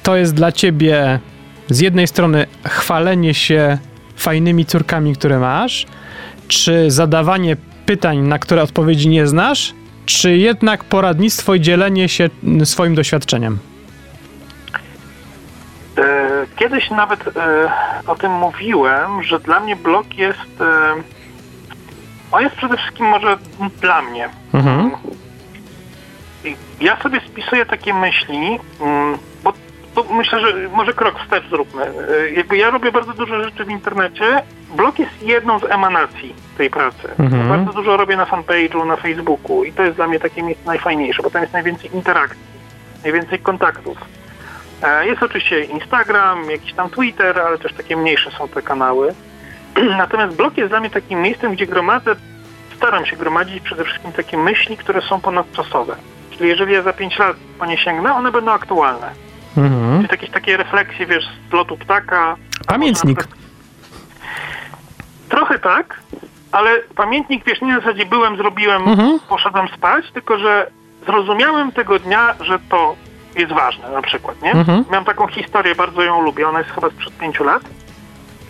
[0.02, 1.20] to jest dla ciebie
[1.68, 3.78] z jednej strony chwalenie się
[4.16, 5.86] fajnymi córkami, które masz,
[6.48, 9.74] czy zadawanie pytań, na które odpowiedzi nie znasz,
[10.06, 13.58] czy jednak poradnictwo i dzielenie się mm, swoim doświadczeniem?
[15.98, 16.02] E,
[16.56, 17.72] kiedyś nawet e,
[18.06, 20.60] o tym mówiłem, że dla mnie blog jest.
[20.60, 20.94] E,
[22.32, 23.36] on jest przede wszystkim może
[23.80, 24.28] dla mnie.
[24.54, 24.90] Mhm.
[26.82, 29.52] Ja sobie spisuję takie myśli, mm, bo,
[29.94, 31.82] bo myślę, że może krok wstecz zróbmy.
[31.84, 34.42] E, Jakby ja robię bardzo dużo rzeczy w internecie.
[34.76, 37.08] Blog jest jedną z emanacji tej pracy.
[37.18, 37.48] Mhm.
[37.48, 41.22] Bardzo dużo robię na fanpage'u, na Facebooku i to jest dla mnie takie miejsce najfajniejsze,
[41.22, 42.42] bo tam jest najwięcej interakcji,
[43.04, 43.98] najwięcej kontaktów.
[44.82, 49.14] E, Jest oczywiście Instagram, jakiś tam Twitter, ale też takie mniejsze są te kanały.
[49.98, 52.14] Natomiast blog jest dla mnie takim miejscem, gdzie gromadzę,
[52.76, 55.96] staram się gromadzić przede wszystkim takie myśli, które są ponadczasowe.
[56.36, 59.10] Czyli jeżeli ja za 5 lat po nie sięgnę, one będą aktualne.
[59.56, 59.96] Mhm.
[59.96, 62.36] Czyli jakieś takie refleksje, wiesz, z lotu ptaka.
[62.66, 63.24] Pamiętnik.
[65.28, 66.00] Trochę tak,
[66.52, 69.18] ale pamiętnik, wiesz, nie na zasadzie byłem, zrobiłem, Mhm.
[69.28, 70.70] poszedłem spać, tylko że
[71.06, 72.96] zrozumiałem tego dnia, że to
[73.36, 74.52] jest ważne na przykład, nie?
[74.52, 74.84] Mhm.
[74.90, 77.62] Miałem taką historię, bardzo ją lubię, ona jest chyba sprzed pięciu lat,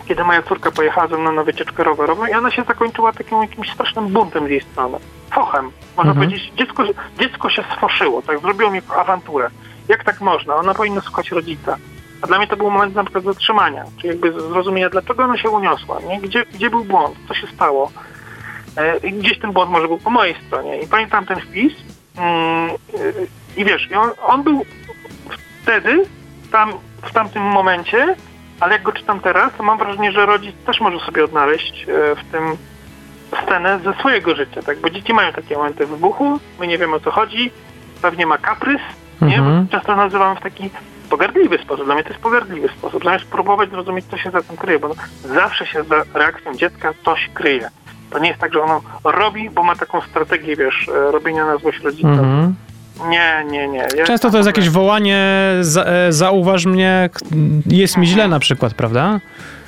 [0.07, 3.71] kiedy moja córka pojechała ze mną na wycieczkę rowerową i ona się zakończyła takim jakimś
[3.73, 4.97] strasznym buntem z jej strony.
[5.31, 5.71] Fochem.
[5.97, 6.15] Można Mhm.
[6.29, 6.83] powiedzieć, dziecko,
[7.19, 9.49] dziecko się sfoszyło, tak, zrobiło mi awanturę.
[9.87, 10.55] Jak tak można?
[10.55, 11.77] Ona powinna słuchać rodzica.
[12.21, 15.49] A dla mnie to był moment na przykład zatrzymania, czyli jakby zrozumienia, dlaczego ona się
[15.49, 16.21] uniosła, nie?
[16.21, 17.91] Gdzie, gdzie był błąd, co się stało.
[18.77, 20.81] E, i gdzieś ten błąd może był po mojej stronie.
[20.81, 21.73] I pamiętam ten wpis
[22.17, 24.65] mm, y, i wiesz, on, on był
[25.63, 26.03] wtedy,
[26.51, 28.15] tam, w tamtym momencie,
[28.63, 32.15] ale jak go czytam teraz, to mam wrażenie, że rodzic też może sobie odnaleźć e,
[32.15, 32.57] w tym
[33.43, 34.79] scenę ze swojego życia, tak?
[34.79, 37.51] Bo dzieci mają takie momenty wybuchu, my nie wiemy o co chodzi,
[38.01, 38.81] pewnie ma kaprys,
[39.21, 39.37] nie?
[39.37, 39.67] Mhm.
[39.67, 40.69] Często nazywam w taki
[41.09, 41.85] pogardliwy sposób.
[41.85, 43.03] Dla mnie to jest pogardliwy sposób.
[43.03, 46.93] Zamiast próbować zrozumieć, co się za tym kryje, bo no, zawsze się za reakcją dziecka
[47.05, 47.69] coś kryje.
[48.09, 51.57] To nie jest tak, że ono robi, bo ma taką strategię, wiesz, e, robienia na
[51.57, 52.07] złość rodzica.
[52.07, 52.55] Mhm.
[53.09, 53.87] Nie, nie, nie.
[53.97, 55.27] Ja Często to jest jakieś wołanie,
[55.61, 57.09] za, e, zauważ mnie,
[57.65, 59.19] jest mi źle na przykład, prawda?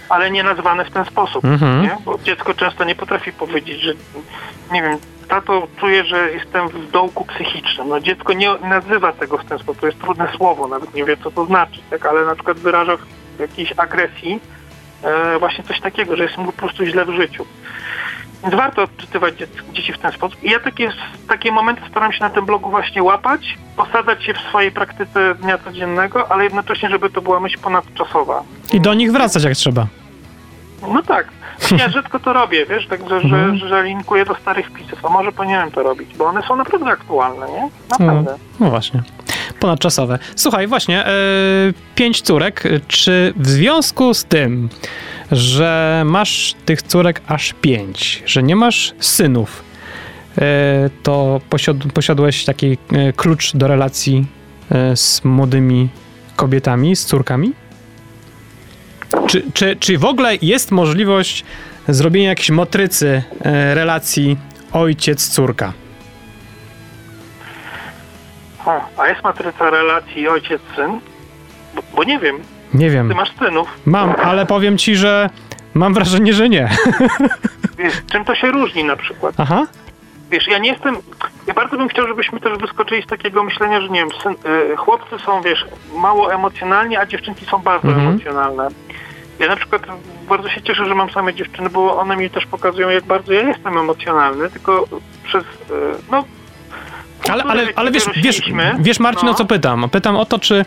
[0.09, 1.81] ale nie nazwane w ten sposób, Mhm.
[1.83, 1.97] nie?
[2.05, 3.93] Bo dziecko często nie potrafi powiedzieć, że
[4.71, 7.87] nie wiem, tato czuje, że jestem w dołku psychicznym.
[7.89, 11.17] No dziecko nie nazywa tego w ten sposób, to jest trudne słowo, nawet nie wie
[11.17, 12.05] co to znaczy, tak?
[12.05, 12.97] Ale na przykład wyraża
[13.37, 14.39] w jakiejś agresji
[15.03, 17.45] e, właśnie coś takiego, że jest mu po prostu źle w życiu.
[18.45, 20.43] Więc warto odczytywać dziec- dzieci w ten sposób.
[20.43, 20.91] I ja takie,
[21.27, 25.57] takie momenty staram się na tym blogu właśnie łapać, posadzać się w swojej praktyce dnia
[25.57, 28.43] codziennego, ale jednocześnie, żeby to była myśl ponadczasowa.
[28.73, 29.87] I do nich wracać jak trzeba.
[30.93, 31.27] No tak.
[31.79, 33.57] Ja rzadko to robię, wiesz, także, Mhm.
[33.57, 36.85] że, że linkuję do starych wpisów, a może powinienem to robić, bo one są naprawdę
[36.85, 37.69] aktualne, nie?
[37.89, 38.35] Naprawdę.
[38.59, 39.03] No właśnie.
[39.59, 40.19] Ponadczasowe.
[40.35, 41.11] Słuchaj, właśnie, e,
[41.95, 42.63] pięć córek.
[42.87, 44.69] Czy w związku z tym,
[45.31, 49.63] że masz tych córek aż pięć, że nie masz synów,
[50.37, 54.25] e, to posiad, posiadłeś taki e, klucz do relacji
[54.71, 55.89] e, z młodymi
[56.35, 57.53] kobietami, z córkami?
[59.27, 61.45] Czy, czy, czy w ogóle jest możliwość
[61.87, 64.37] zrobienia jakiejś matrycy e, relacji
[64.71, 65.71] ojciec-córka?
[68.65, 70.99] O, a jest matryca relacji ojciec-syn?
[71.75, 72.39] Bo, bo nie wiem,
[72.75, 73.09] Nie wiem.
[73.09, 73.67] ty masz synów.
[73.85, 75.29] Mam, ale powiem ci, że
[75.73, 76.69] mam wrażenie, że nie.
[77.77, 79.35] Wiesz, czym to się różni na przykład?
[79.37, 79.65] Aha.
[80.31, 80.95] Wiesz, ja nie jestem...
[81.47, 84.31] Ja bardzo bym chciał, żebyśmy też wyskoczyli z takiego myślenia, że nie wiem, syn,
[84.73, 88.07] y, chłopcy są, wiesz, mało emocjonalni, a dziewczynki są bardzo Mhm.
[88.07, 88.67] emocjonalne.
[89.39, 89.81] Ja na przykład
[90.29, 93.41] bardzo się cieszę, że mam same dziewczyny, bo one mi też pokazują, jak bardzo ja
[93.47, 94.85] jestem emocjonalny, tylko
[95.23, 95.47] przez, y,
[96.11, 96.23] no...
[97.29, 98.41] Ale, ale, ale wiesz, wiesz,
[98.79, 99.31] wiesz Marcin, no.
[99.31, 99.89] o co pytam?
[99.89, 100.65] Pytam o to, czy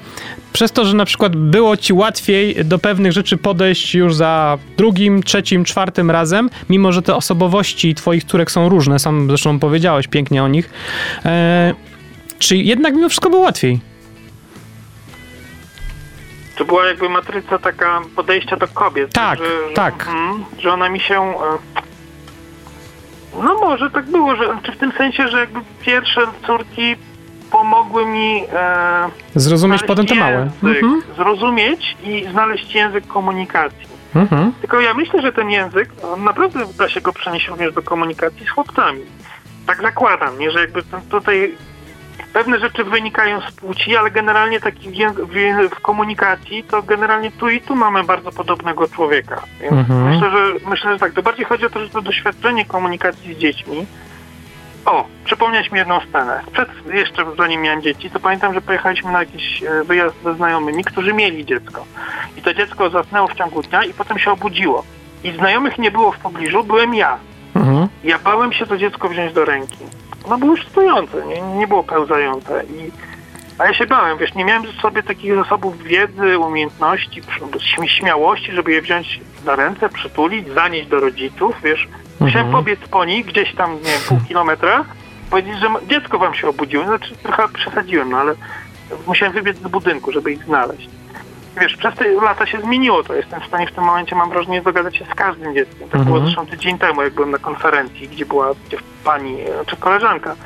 [0.53, 5.23] przez to, że na przykład było ci łatwiej do pewnych rzeczy podejść już za drugim,
[5.23, 10.43] trzecim, czwartym razem, mimo że te osobowości twoich córek są różne, sam zresztą powiedziałeś pięknie
[10.43, 10.71] o nich,
[11.25, 11.75] e,
[12.39, 13.81] czy jednak mimo wszystko było łatwiej?
[16.57, 19.13] To była jakby matryca taka podejścia do kobiet.
[19.13, 20.09] Tak, że, że, tak.
[20.09, 21.35] mm, że ona mi się...
[23.43, 26.97] No może tak było, że czy w tym sensie, że jakby pierwsze córki
[27.51, 30.51] pomogły mi e, Zrozumieć potem te małe.
[30.63, 31.03] Mhm.
[31.17, 33.89] zrozumieć i znaleźć język komunikacji.
[34.15, 34.53] Mhm.
[34.61, 38.47] Tylko ja myślę, że ten język, on naprawdę da się go przenieść również do komunikacji
[38.47, 39.01] z chłopcami.
[39.67, 41.55] Tak zakładam, nie, że jakby tutaj
[42.33, 44.91] pewne rzeczy wynikają z płci, ale generalnie taki
[45.71, 49.43] w, komunikacji to generalnie tu i tu mamy bardzo podobnego człowieka.
[49.61, 50.09] Więc Mhm.
[50.09, 51.13] myślę, że myślę, że tak.
[51.13, 53.87] To bardziej chodzi o to, że to doświadczenie komunikacji z dziećmi.
[54.87, 56.41] O, przypomniałeś mi jedną scenę.
[56.53, 60.85] Przed, jeszcze zanim miałem dzieci, to pamiętam, że pojechaliśmy na jakiś e, wyjazd ze znajomymi,
[60.85, 61.85] którzy mieli dziecko.
[62.37, 64.85] I to dziecko zasnęło w ciągu dnia i potem się obudziło.
[65.25, 67.19] I znajomych nie było w pobliżu, byłem ja.
[67.57, 67.89] Mhm.
[68.05, 69.79] Ja bałem się to dziecko wziąć do ręki.
[70.29, 72.65] Ono było już stojące, nie, nie było pełzające.
[72.65, 72.91] I
[73.59, 78.53] A ja się bałem, wiesz, nie miałem w sobie takich zasobów wiedzy, umiejętności, śmi- śmiałości,
[78.53, 81.89] żeby je wziąć na ręce, przytulić, zanieść do rodziców, wiesz.
[82.21, 82.65] Musiałem Mhm.
[82.65, 84.85] pobiec po nich gdzieś tam, nie wiem, pół kilometra,
[85.31, 86.85] powiedzieć, że dziecko wam się obudziło.
[86.85, 88.35] Znaczy, trochę przesadziłem, no ale
[89.07, 90.89] musiałem wybiec z budynku, żeby ich znaleźć.
[91.61, 93.15] Wiesz, przez te lata się zmieniło to.
[93.15, 95.89] Jestem w stanie w tym momencie, mam wrażenie, dogadać się z każdym dzieckiem.
[95.89, 96.25] Tak było Mhm.
[96.25, 100.37] zresztą tydzień temu, jak byłem na konferencji, gdzie była gdzie pani, czy koleżanka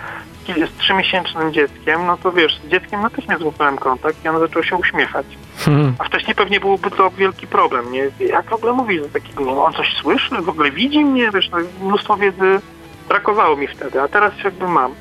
[0.48, 4.77] z trzymiesięcznym dzieckiem, no to wiesz, z dzieckiem natychmiast złapałem kontakt i ono zaczęło się
[4.77, 5.27] uśmiechać.
[5.59, 5.94] Hmm.
[5.98, 8.11] A wcześniej pewnie byłby to wielki problem, nie?
[8.20, 11.51] Jak w ogóle mówić do takiego, no, on coś słyszy, w ogóle widzi mnie, wiesz,
[11.51, 12.61] no, mnóstwo wiedzy
[13.09, 14.94] brakowało mi wtedy, a teraz jakby mam.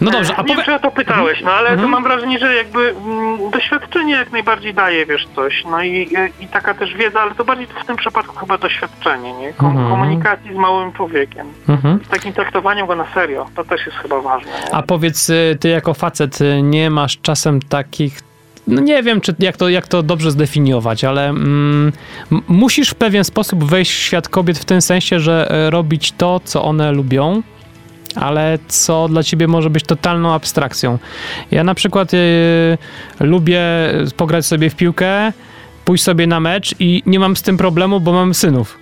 [0.00, 1.80] No dobrze, a nie wiem, czy o to pytałeś, no ale Mhm.
[1.80, 5.64] to mam wrażenie, że jakby mm, doświadczenie jak najbardziej daje, wiesz, coś.
[5.70, 6.08] No i,
[6.40, 9.52] i taka też wiedza, ale to bardziej w tym przypadku chyba doświadczenie, nie?
[9.52, 9.90] Kom- Mhm.
[9.90, 11.46] Komunikacji z małym człowiekiem.
[11.68, 12.00] Mhm.
[12.06, 13.46] Z takim traktowaniem go na serio.
[13.56, 14.50] To też jest chyba ważne.
[14.64, 14.74] Nie?
[14.74, 18.20] A powiedz, y, ty jako facet y, nie masz czasem takich.
[18.66, 21.92] No nie wiem, czy jak to, jak to dobrze zdefiniować, ale mm,
[22.48, 26.40] musisz w pewien sposób wejść w świat kobiet w tym sensie, że e, robić to,
[26.44, 27.42] co one lubią,
[28.14, 30.98] ale co dla ciebie może być totalną abstrakcją.
[31.50, 32.78] Ja na przykład y,
[33.20, 33.60] lubię
[34.16, 35.32] pograć sobie w piłkę,
[35.84, 38.78] pójść sobie na mecz i nie mam z tym problemu, bo mam synów.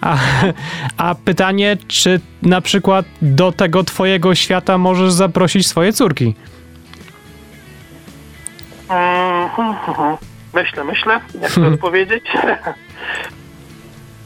[0.00, 0.16] A,
[0.96, 6.34] a pytanie, czy na przykład do tego twojego świata możesz zaprosić swoje córki?
[9.58, 10.16] Mhm.
[10.54, 12.24] Myślę, myślę, jak to odpowiedzieć.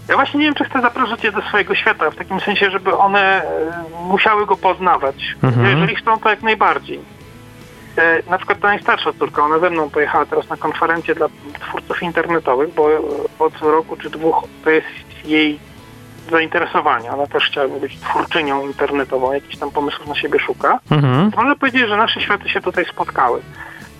[0.08, 2.96] Ja właśnie nie wiem, czy chcę zapraszać je do swojego świata, w takim sensie, żeby
[2.96, 3.48] one e,
[4.02, 5.16] musiały go poznawać.
[5.42, 5.66] Mhm.
[5.70, 7.00] Jeżeli chcą, to jak najbardziej.
[7.98, 11.26] E, Na przykład ta najstarsza córka, ona ze mną pojechała teraz na konferencję dla
[11.60, 12.98] twórców internetowych, bo e,
[13.38, 14.86] od roku czy dwóch to jest
[15.24, 15.58] jej
[16.30, 17.10] zainteresowanie.
[17.12, 20.78] Ona też chciałaby być twórczynią internetową, jakichś tam pomysłów na siebie szuka.
[20.90, 21.30] Mhm.
[21.36, 23.40] Można powiedzieć, że nasze światy się tutaj spotkały.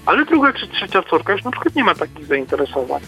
[0.07, 3.01] Ale druga czy trzecia córka już na przykład nie ma takich zainteresowań.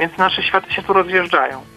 [0.00, 1.73] Więc nasze światy się tu rozjeżdżają.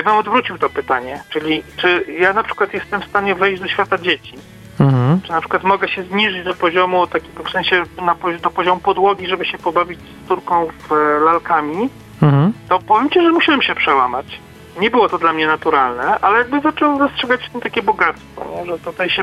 [0.00, 3.68] Ja bym odwrócił to pytanie, czyli czy ja na przykład jestem w stanie wejść do
[3.68, 4.34] świata dzieci?
[4.80, 5.20] Mhm.
[5.20, 9.26] Czy na przykład mogę się zniżyć do poziomu takiego, w sensie na, do poziomu podłogi,
[9.26, 11.88] żeby się pobawić z córką w e, lalkami?
[12.22, 12.52] Mhm.
[12.68, 14.40] To powiem Ci, że musiałem się przełamać.
[14.80, 18.66] Nie było to dla mnie naturalne, ale jakby zacząłem dostrzegać w tym takie bogactwo, nie?
[18.66, 19.22] że tutaj, się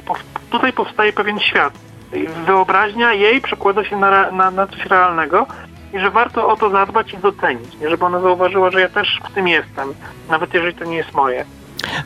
[0.50, 1.74] tutaj powstaje pewien świat.
[2.13, 5.48] I Wyobraźnia jej przekłada się na, na, na coś realnego
[5.93, 7.89] i że warto o to zadbać i docenić, nie?
[7.89, 9.93] żeby ona zauważyła, że ja też w tym jestem,
[10.30, 11.45] nawet jeżeli to nie jest moje.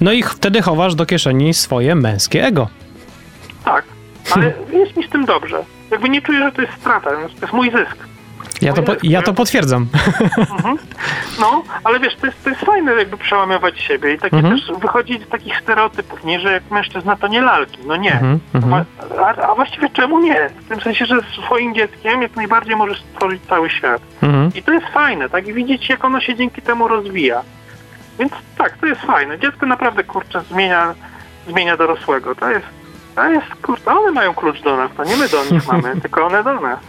[0.01, 2.67] No i wtedy chowasz do kieszeni swoje męskie ego.
[3.65, 3.85] Tak,
[4.31, 5.63] ale jest mi z tym dobrze.
[5.91, 7.97] Jakby nie czuję, że to jest strata, to jest mój zysk.
[8.61, 9.87] Ja to, po, ja to potwierdzam.
[10.37, 10.77] Mhm.
[11.39, 14.59] No, ale wiesz, to jest, to jest fajne jakby przełamywać siebie i takie Mhm.
[14.59, 18.13] też wychodzić z takich stereotypów, nie, że jak mężczyzna to nie lalki, no nie.
[18.13, 18.85] Mhm, mhm.
[19.19, 20.49] A, a właściwie czemu nie?
[20.65, 24.01] W tym sensie, że swoim dzieckiem jak najbardziej możesz stworzyć cały świat.
[24.23, 24.51] Mhm.
[24.55, 25.47] I to jest fajne, tak?
[25.47, 27.41] I widzieć jak ono się dzięki temu rozwija.
[28.19, 29.39] Więc tak, to jest fajne.
[29.39, 30.93] Dziecko naprawdę, kurczę, zmienia,
[31.47, 32.35] zmienia dorosłego.
[32.35, 32.65] To jest,
[33.15, 36.25] to jest, kurczę, one mają klucz do nas, to nie my do nich mamy, tylko
[36.25, 36.79] one do nas.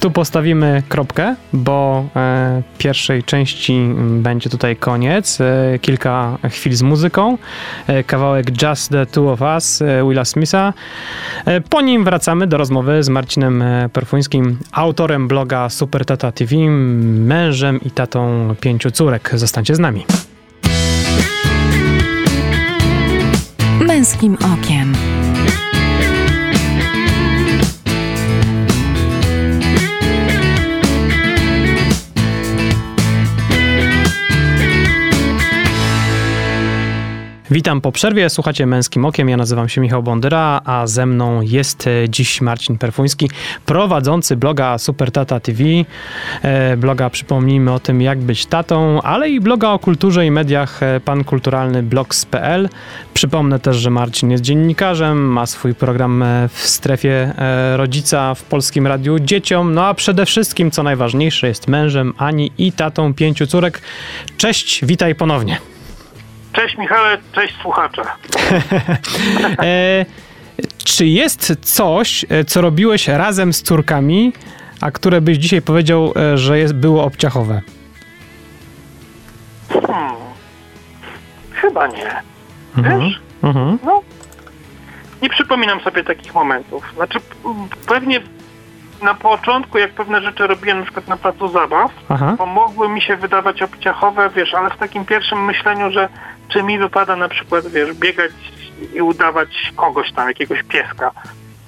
[0.00, 5.40] Tu postawimy kropkę, bo e, pierwszej części m, będzie tutaj koniec.
[5.40, 7.38] E, kilka chwil z muzyką.
[7.86, 10.72] E, kawałek Just the Two of Us e, Willa Smitha.
[11.44, 16.56] E, po nim wracamy do rozmowy z Marcinem e, Perfuńskim, autorem bloga Super Tata TV,
[17.26, 19.30] mężem i tatą pięciu córek.
[19.34, 20.04] Zostańcie z nami.
[23.80, 25.17] Męskim okiem.
[37.50, 41.88] Witam po przerwie, słuchacie Męskim Okiem, ja nazywam się Michał Bondyra, a ze mną jest
[42.08, 43.30] dziś Marcin Perfuński,
[43.66, 45.64] prowadzący bloga Super Tata TV,
[46.42, 50.82] e, bloga przypomnijmy o tym jak być tatą, ale i bloga o kulturze i mediach
[50.82, 52.68] e, pankulturalny blogs.pl.
[53.14, 57.34] Przypomnę też, że Marcin jest dziennikarzem, ma swój program e, w strefie
[57.76, 62.72] rodzica w Polskim Radiu Dzieciom, no a przede wszystkim, co najważniejsze, jest mężem Ani i
[62.72, 63.82] tatą pięciu córek.
[64.36, 65.77] Cześć, witaj ponownie.
[66.58, 68.02] Cześć Michale, cześć słuchacze.
[69.62, 70.06] E,
[70.84, 74.32] czy jest coś, e, co robiłeś razem z córkami,
[74.80, 77.60] a które byś dzisiaj powiedział, e, że jest, było obciachowe?
[79.68, 80.14] Hmm.
[81.50, 82.22] Chyba nie.
[82.76, 83.00] Mhm.
[83.00, 83.20] Wiesz?
[83.42, 83.78] Mhm.
[83.84, 84.02] No,
[85.22, 86.92] nie przypominam sobie takich momentów.
[86.94, 87.18] Znaczy,
[87.86, 88.20] pewnie
[89.02, 92.34] na początku, jak pewne rzeczy robiłem na przykład na placu zabaw, Aha.
[92.38, 96.08] to mogły mi się wydawać obciachowe, wiesz, ale w takim pierwszym myśleniu, że
[96.48, 98.32] czy mi wypada na przykład, wiesz, biegać
[98.94, 101.10] i udawać kogoś tam, jakiegoś pieska.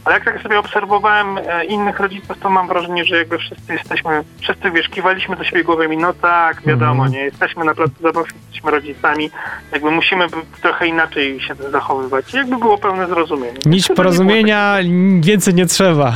[0.05, 4.25] Ale jak tak sobie obserwowałem e, innych rodziców, to mam wrażenie, że jakby wszyscy jesteśmy,
[4.41, 7.13] wszyscy wiesz, kiwaliśmy do siebie głowami, no tak, wiadomo, Mhm.
[7.13, 9.31] nie, jesteśmy na placu zabaw, jesteśmy rodzicami,
[9.73, 10.27] jakby musimy
[10.63, 12.35] trochę inaczej się zachowywać.
[12.35, 13.59] Jakby było pełne zrozumienie.
[13.67, 14.77] Nić Chyba nie porozumienia,
[15.21, 16.13] więcej nie trzeba.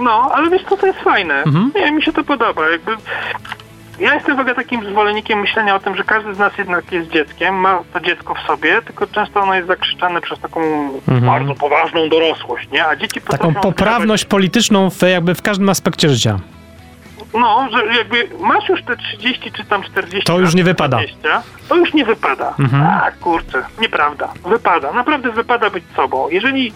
[0.00, 1.34] No, ale wiesz co, to jest fajne.
[1.42, 1.72] Mhm.
[1.74, 2.92] Nie, mi się to podoba, jakby...
[4.00, 7.10] Ja jestem w ogóle takim zwolennikiem myślenia o tym, że każdy z nas jednak jest
[7.10, 10.60] dzieckiem, ma to dziecko w sobie, tylko często ono jest zakrzyczane przez taką
[11.08, 11.20] Mhm.
[11.26, 12.86] bardzo poważną dorosłość, nie?
[12.86, 16.38] A dzieci Taką poprawność polityczną w, jakby w każdym aspekcie życia.
[17.34, 20.96] No, że jakby masz już te 30 czy tam 40 To już nie wypada.
[20.96, 22.54] 20, to już nie wypada.
[22.58, 22.82] Mhm.
[22.82, 24.32] A kurczę, nieprawda.
[24.46, 24.92] Wypada.
[24.92, 26.28] Naprawdę wypada być sobą.
[26.28, 26.72] Jeżeli,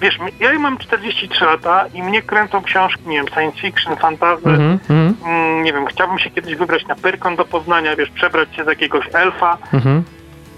[0.00, 4.70] wiesz, ja mam 43 lata i mnie kręcą książki, nie wiem, science fiction, fantasy, Mhm,
[4.90, 8.64] mhm, mm, nie wiem, chciałbym się kiedyś wybrać na Pyrkon do Poznania, wiesz, przebrać się
[8.64, 9.58] z jakiegoś elfa.
[9.72, 10.02] mhm.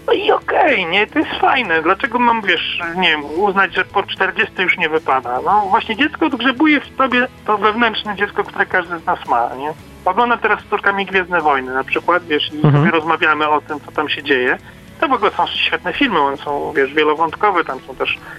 [0.07, 1.83] No i okej, nie, to jest fajne.
[1.83, 5.41] Dlaczego mam, wiesz, nie wiem, uznać, że po 40 już nie wypada?
[5.45, 9.73] No właśnie dziecko odgrzebuje w sobie to wewnętrzne dziecko, które każdy z nas ma, nie?
[10.05, 12.75] Oglądam teraz z córkami Gwiezdne Wojny na przykład, wiesz, i Mhm.
[12.75, 14.59] sobie rozmawiamy o tym, co tam się dzieje.
[15.01, 18.31] To w ogóle są świetne filmy, one są, wiesz, wielowątkowe, tam są też mm,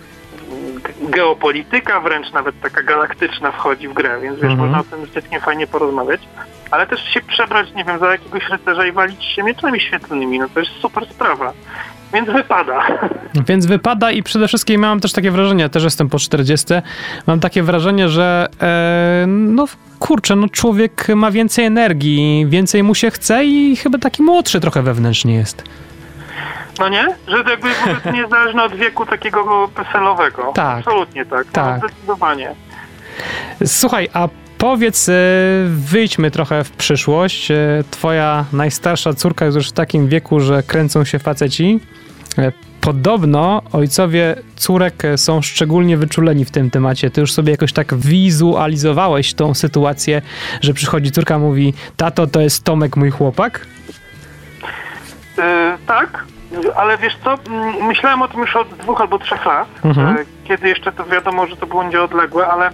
[1.02, 4.60] geopolityka wręcz nawet taka galaktyczna wchodzi w grę, więc wiesz, Mhm.
[4.60, 6.22] można o tym dzieckiem fajnie porozmawiać.
[6.72, 10.46] Ale też się przebrać, nie wiem, za jakiegoś rycerza i walić się mieczami świetlnymi, no
[10.54, 11.54] to jest super sprawa.
[12.14, 12.88] Więc wypada.
[13.48, 16.66] Więc wypada i przede wszystkim mam też takie wrażenie, też jestem po 40,
[17.28, 19.66] mam takie wrażenie, że e, no
[20.00, 24.82] kurczę, no człowiek ma więcej energii, więcej mu się chce i chyba taki młodszy trochę
[24.82, 25.64] wewnętrznie jest.
[26.80, 27.08] No nie?
[27.28, 27.70] Że to jakby
[28.04, 30.52] to niezależne od wieku takiego peselowego.
[30.56, 30.78] Tak.
[30.78, 31.48] Absolutnie tak.
[31.52, 31.82] Tak.
[31.82, 32.56] No, zdecydowanie.
[33.66, 35.14] Słuchaj, a powiedz, e,
[35.68, 37.52] wyjdźmy trochę w przyszłość.
[37.52, 37.58] E,
[37.92, 41.80] Twoja najstarsza córka jest już w takim wieku, że kręcą się faceci.
[42.38, 47.10] E, Podobno ojcowie córek są szczególnie wyczuleni w tym temacie.
[47.10, 50.22] Ty już sobie jakoś tak wizualizowałeś tą sytuację,
[50.62, 53.66] że przychodzi córka, mówi: Tato, to jest Tomek, mój chłopak?
[55.38, 56.24] E, tak,
[56.76, 57.36] ale wiesz co,
[57.82, 60.18] myślałem o tym już od dwóch albo trzech lat, Mhm.
[60.18, 62.70] e, kiedy jeszcze to wiadomo, że to będzie odległe, ale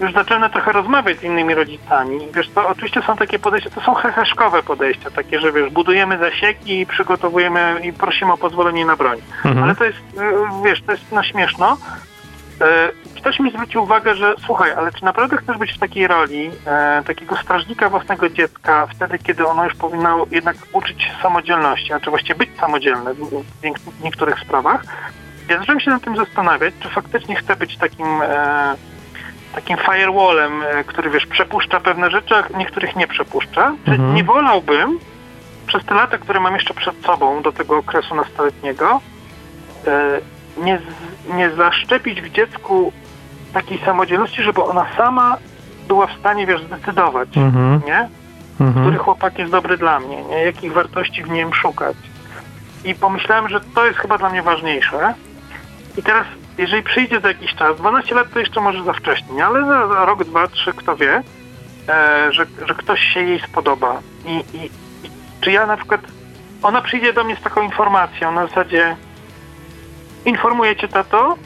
[0.00, 2.18] już zacząłem trochę rozmawiać z innymi rodzicami.
[2.34, 6.80] Wiesz co, oczywiście są takie podejścia, to są heheszkowe podejścia, takie, że wiesz, budujemy zasieki
[6.80, 9.18] i przygotowujemy i prosimy o pozwolenie na broń.
[9.44, 9.64] Mhm.
[9.64, 11.76] Ale to jest, e, wiesz, to jest no śmieszno.
[13.20, 17.02] Ktoś mi zwrócił uwagę, że słuchaj, ale czy naprawdę chcesz być w takiej roli e,
[17.06, 22.34] takiego strażnika własnego dziecka wtedy, kiedy ono już powinno jednak uczyć samodzielności, a czy właściwie
[22.34, 24.82] być samodzielne w, w niek- niektórych sprawach?
[25.48, 28.74] Ja zacząłem się nad tym zastanawiać, czy faktycznie chcę być takim e,
[29.54, 33.74] takim firewallem, e, który wiesz, przepuszcza pewne rzeczy, a niektórych nie przepuszcza.
[33.84, 34.14] Czy Mhm.
[34.14, 34.98] nie wolałbym
[35.66, 39.00] przez te lata, które mam jeszcze przed sobą do tego okresu nastoletniego,
[39.86, 40.20] e,
[40.64, 40.80] nie,
[41.34, 42.92] nie zaszczepić w dziecku
[43.52, 45.36] takiej samodzielności, żeby ona sama
[45.88, 47.80] była w stanie, wiesz, zdecydować, Mhm.
[47.86, 48.08] nie?
[48.60, 48.86] Mhm.
[48.86, 50.44] Który chłopak jest dobry dla mnie, nie?
[50.44, 51.96] Jakich wartości w nim szukać.
[52.84, 55.14] I pomyślałem, że to jest chyba dla mnie ważniejsze.
[55.96, 56.26] I teraz,
[56.58, 59.46] jeżeli przyjdzie za jakiś czas, 12 lat to jeszcze może za wcześnie, nie?
[59.46, 61.22] ale za, za rok, dwa, trzy, kto wie,
[61.88, 64.00] e, że, że ktoś się jej spodoba.
[64.24, 64.64] I, i,
[65.06, 66.00] I czy ja na przykład,
[66.62, 68.96] ona przyjdzie do mnie z taką informacją na zasadzie
[70.24, 71.36] informuję cię tato,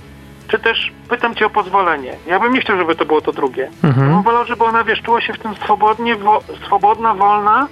[0.52, 2.14] czy też pytam cię o pozwolenie.
[2.26, 3.70] Ja bym nie chciał, żeby to było to drugie.
[3.84, 4.08] Mhm.
[4.08, 7.68] Bym wolał, żeby ona, wiesz, czuła się w tym swobodnie, wo, swobodna, wolna,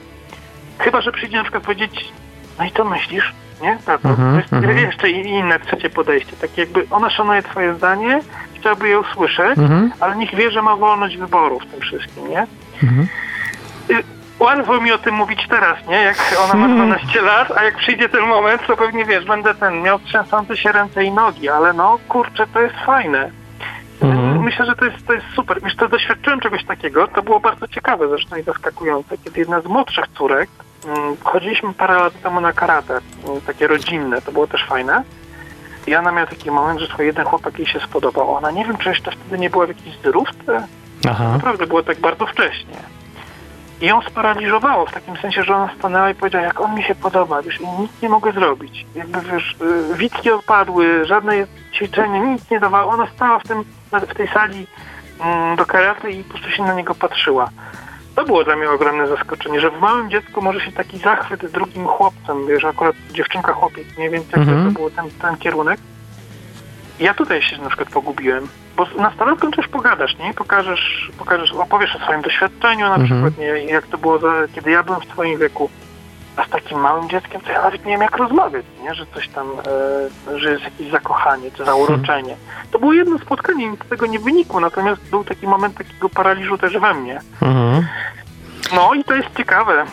[0.79, 2.13] chyba, że przyjdzie na przykład powiedzieć,
[2.59, 3.33] no i co myślisz?
[3.63, 3.79] Nie?
[3.87, 4.79] Tato, Mhm, to jest mhm.
[4.79, 6.33] jeszcze i- inne trzecie podejście.
[6.41, 8.21] Takie jakby ona szanuje twoje zdanie,
[8.55, 9.93] chciałaby je usłyszeć, Mhm.
[10.01, 12.47] ale niech wie, że ma wolność wyboru w tym wszystkim, nie?
[12.83, 13.07] Mhm.
[14.41, 15.97] Łatwo mi o tym mówić teraz, nie?
[15.97, 16.77] Jak ona ma Hmm.
[16.77, 20.73] 12 lat, a jak przyjdzie ten moment, to pewnie wiesz, będę ten, miał trzęsące się
[20.73, 23.31] ręce i nogi, ale no, kurczę, to jest fajne.
[24.03, 24.43] Mhm.
[24.43, 25.63] Myślę, że to jest, to jest super.
[25.63, 29.67] Wiesz, to doświadczyłem czegoś takiego, to było bardzo ciekawe zresztą i zaskakujące, kiedy jedna z
[29.67, 30.51] młodszych córek,
[30.87, 35.03] mm, chodziliśmy parę lat temu na karate, mm, takie rodzinne, to było też fajne.
[35.87, 38.35] I ona miała taki moment, że twój jeden chłopak jej się spodobał.
[38.35, 40.67] Ona nie wiem, czy jeszcze wtedy nie była w jakiejś zdrówce,
[41.09, 41.33] Aha.
[41.33, 43.00] Naprawdę było tak bardzo wcześnie.
[43.81, 46.95] I ją sparaliżowało w takim sensie, że ona stanęła i powiedziała, jak on mi się
[46.95, 48.87] podoba, wiesz, i nic nie mogę zrobić.
[48.95, 49.57] Jakby, wiesz,
[49.93, 51.33] y, witki odpadły, żadne
[51.75, 52.93] ćwiczenie, nic nie dawało.
[52.93, 54.67] Ona stała w, tym, w tej sali
[55.21, 57.51] mm, do karate i po prostu się na niego patrzyła.
[58.15, 61.87] To było dla mnie ogromne zaskoczenie, że w małym dziecku może się taki zachwyt drugim
[61.87, 64.75] chłopcem, wiesz, akurat dziewczynka, chłopiec, nie wiem, jakby Mhm.
[64.75, 65.81] to był ten, ten kierunek.
[67.01, 70.35] Ja tutaj się na przykład pogubiłem, bo z nastolatką też pogadasz, nie?
[70.35, 73.05] Pokażesz, pokażesz, opowiesz o swoim doświadczeniu na Mhm.
[73.11, 73.47] przykład, nie?
[73.73, 75.71] Jak to było, za, kiedy ja byłem w twoim wieku.
[76.37, 78.95] A z takim małym dzieckiem to ja nawet nie wiem jak rozmawiać, nie?
[78.95, 79.47] że coś tam,
[80.33, 82.37] e, że jest jakieś zakochanie czy zauroczenie.
[82.71, 86.59] To było jedno spotkanie, nic z tego nie wynikło, natomiast był taki moment takiego paraliżu
[86.59, 87.21] też we mnie.
[87.43, 87.87] Mhm.
[88.75, 89.85] No i to jest ciekawe.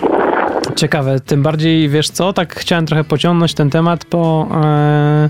[0.75, 5.29] Ciekawe, tym bardziej, wiesz co, tak chciałem trochę pociągnąć ten temat, bo e,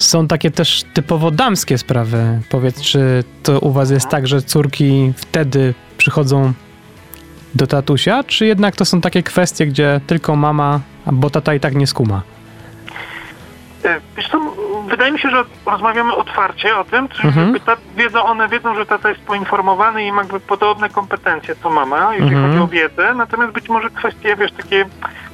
[0.00, 2.40] są takie też typowo damskie sprawy.
[2.50, 6.52] Powiedz, czy to u was jest tak, że córki wtedy przychodzą
[7.54, 11.74] do tatusia, czy jednak to są takie kwestie, gdzie tylko mama, bo tata i tak
[11.74, 12.22] nie skuma?
[13.84, 14.40] E, Wiesz co,
[14.90, 17.54] wydaje mi się, że rozmawiamy otwarcie o tym, czyli Mhm.
[17.96, 22.34] wiedzą, one wiedzą, że tata jest poinformowany i ma jakby podobne kompetencje co mama, jeżeli
[22.34, 22.50] Mhm.
[22.52, 24.86] chodzi o wiedzę, natomiast być może kwestie, wiesz, takie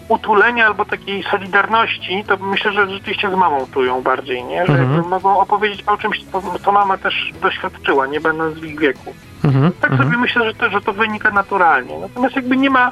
[0.08, 4.66] utulenia albo takiej solidarności, to myślę, że rzeczywiście z mamą czują bardziej, nie?
[4.66, 5.08] Że Mhm.
[5.08, 6.24] mogą opowiedzieć o czymś,
[6.64, 9.14] co, mama też doświadczyła, nie będąc w ich wieku.
[9.44, 9.72] Mhm.
[9.80, 10.08] Tak mhm.
[10.08, 11.98] sobie myślę, że to, że to wynika naturalnie.
[11.98, 12.90] Natomiast jakby nie ma,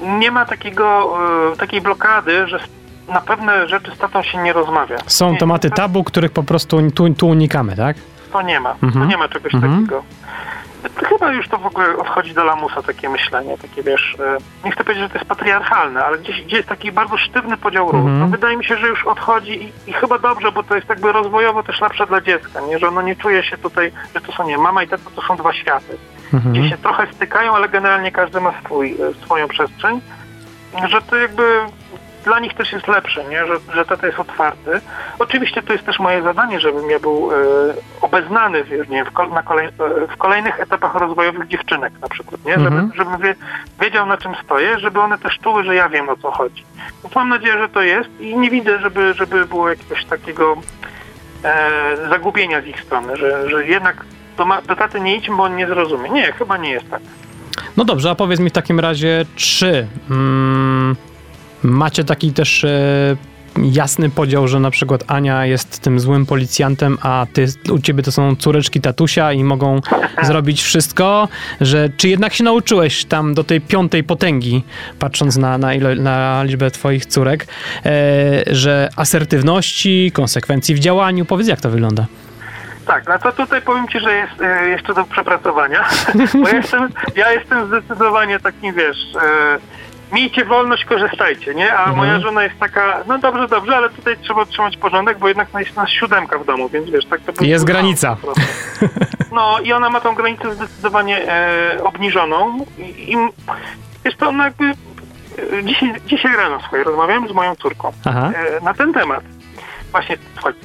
[0.00, 1.18] nie ma takiego,
[1.52, 2.58] e, takiej blokady, że
[3.08, 4.96] na pewne rzeczy z tatą się nie rozmawia.
[5.06, 7.96] Są Nie, tematy tabu, których po prostu tu, tu unikamy, tak?
[8.32, 8.70] To nie ma.
[8.82, 8.92] Mhm.
[8.92, 9.72] To nie ma czegoś Mhm.
[9.74, 10.02] takiego.
[11.08, 14.84] Chyba już to w ogóle odchodzi do lamusa takie myślenie, takie wiesz, e, nie chcę
[14.84, 18.00] powiedzieć, że to jest patriarchalne, ale gdzieś, gdzie jest taki bardzo sztywny podział ról.
[18.00, 18.20] Mhm.
[18.20, 21.12] To wydaje mi się, że już odchodzi i, i chyba dobrze, bo to jest jakby
[21.12, 22.78] rozwojowo też lepsze dla dziecka, nie?
[22.78, 25.36] że ono nie czuje się tutaj, że to są nie, mama i tata to są
[25.36, 25.98] dwa światy.
[26.34, 26.54] Mhm.
[26.54, 30.00] Gdzie się trochę stykają, ale generalnie każdy ma swój, e, swoją przestrzeń,
[30.88, 31.42] że to jakby
[32.24, 33.46] dla nich też jest lepsze, nie?
[33.46, 34.80] Że, że tata jest otwarty.
[35.18, 37.34] Oczywiście to jest też moje zadanie, żebym ja był e,
[38.00, 39.70] obeznany wiesz, nie, w, kol, kolej, e,
[40.06, 42.54] w kolejnych etapach rozwojowych dziewczynek na przykład, nie?
[42.54, 42.74] Mhm.
[42.74, 43.34] Żeby, żebym wie,
[43.80, 46.64] wiedział na czym stoję, żeby one też czuły, że ja wiem o co chodzi.
[47.02, 50.56] Więc mam nadzieję, że to jest i nie widzę, żeby, żeby było jakiegoś takiego
[51.44, 54.04] e, zagubienia z ich strony, że, że jednak
[54.36, 56.10] do, ma, do taty nie idźmy, bo on nie zrozumie.
[56.10, 57.00] Nie, chyba nie jest tak.
[57.76, 60.96] No dobrze, a powiedz mi w takim razie, czy mm,
[61.62, 63.16] macie taki też e,
[63.58, 68.12] jasny podział, że na przykład Ania jest tym złym policjantem, a ty, u ciebie to
[68.12, 69.80] są córeczki tatusia i mogą
[70.22, 71.28] zrobić wszystko,
[71.60, 74.64] że czy jednak się nauczyłeś tam do tej piątej potęgi,
[74.98, 77.46] patrząc na, na, ilo, na liczbę twoich córek,
[77.86, 77.90] e,
[78.54, 82.06] że asertywności, konsekwencji w działaniu, powiedz jak to wygląda.
[82.86, 85.84] Tak, no to tutaj powiem Ci, że jest e, jeszcze do przepracowania,
[86.42, 89.58] bo ja jestem, ja jestem zdecydowanie takim, wiesz, e,
[90.12, 91.72] miejcie wolność, korzystajcie, nie?
[91.74, 91.96] A Mhm.
[91.96, 95.76] moja żona jest taka, no dobrze, dobrze, ale tutaj trzeba trzymać porządek, bo jednak jest
[95.76, 98.16] nas siódemka w domu, więc wiesz, tak to Jest granica.
[99.32, 103.16] No i ona ma tą granicę zdecydowanie e, obniżoną i, i
[104.04, 108.74] jest to ona jakby, e, dzisiaj, dzisiaj rano słuchaj, rozmawiałem z moją córką e, na
[108.74, 109.20] ten temat.
[109.92, 110.16] Właśnie,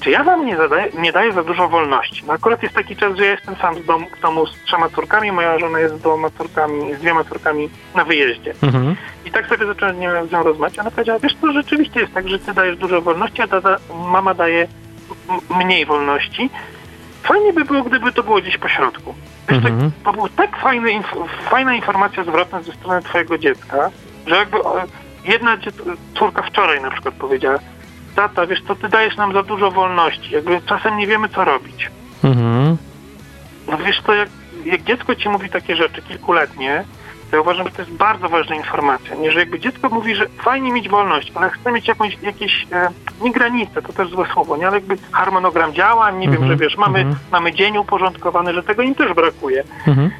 [0.01, 2.23] czy ja wam nie, zadaję, nie daję za dużo wolności?
[2.27, 4.89] No akurat jest taki czas, że ja jestem sam w domu, w domu z trzema
[4.89, 8.53] córkami, moja żona jest z dwoma córkami, z dwiema córkami na wyjeździe.
[8.63, 8.95] Mhm.
[9.25, 10.79] I tak sobie zacząłem nie wiem, z nią rozmawiać.
[10.79, 13.77] Ona powiedziała, wiesz, to rzeczywiście jest tak, że ty dajesz dużo wolności, a tata,
[14.11, 14.67] mama daje
[15.57, 16.49] mniej wolności.
[17.23, 19.15] Fajnie by było, gdyby to było gdzieś po środku.
[19.49, 19.91] Wiesz, Mhm.
[20.03, 23.89] to, to był tak fajny, inf- fajna informacja zwrotna ze strony twojego dziecka,
[24.27, 24.81] że jakby o,
[25.25, 25.57] jedna
[26.19, 27.59] córka wczoraj na przykład powiedziała,
[28.17, 31.89] tata, wiesz co, ty dajesz nam za dużo wolności, jakby czasem nie wiemy, co robić.
[32.23, 32.77] Mhm.
[33.67, 34.29] No wiesz co, jak,
[34.65, 36.83] jak dziecko ci mówi takie rzeczy kilkuletnie,
[37.29, 39.15] to ja uważam, że to jest bardzo ważna informacja.
[39.15, 42.89] Nie, że jakby dziecko mówi, że fajnie mieć wolność, ale chce mieć jakąś, jakieś, e,
[43.21, 46.57] nie granice, to też złe słowo, nie, ale jakby harmonogram działań, nie wiem, Mhm, że
[46.57, 47.17] wiesz, mamy, mhm.
[47.31, 49.63] mamy dzień uporządkowany, że tego im też brakuje.
[49.87, 50.11] Mhm.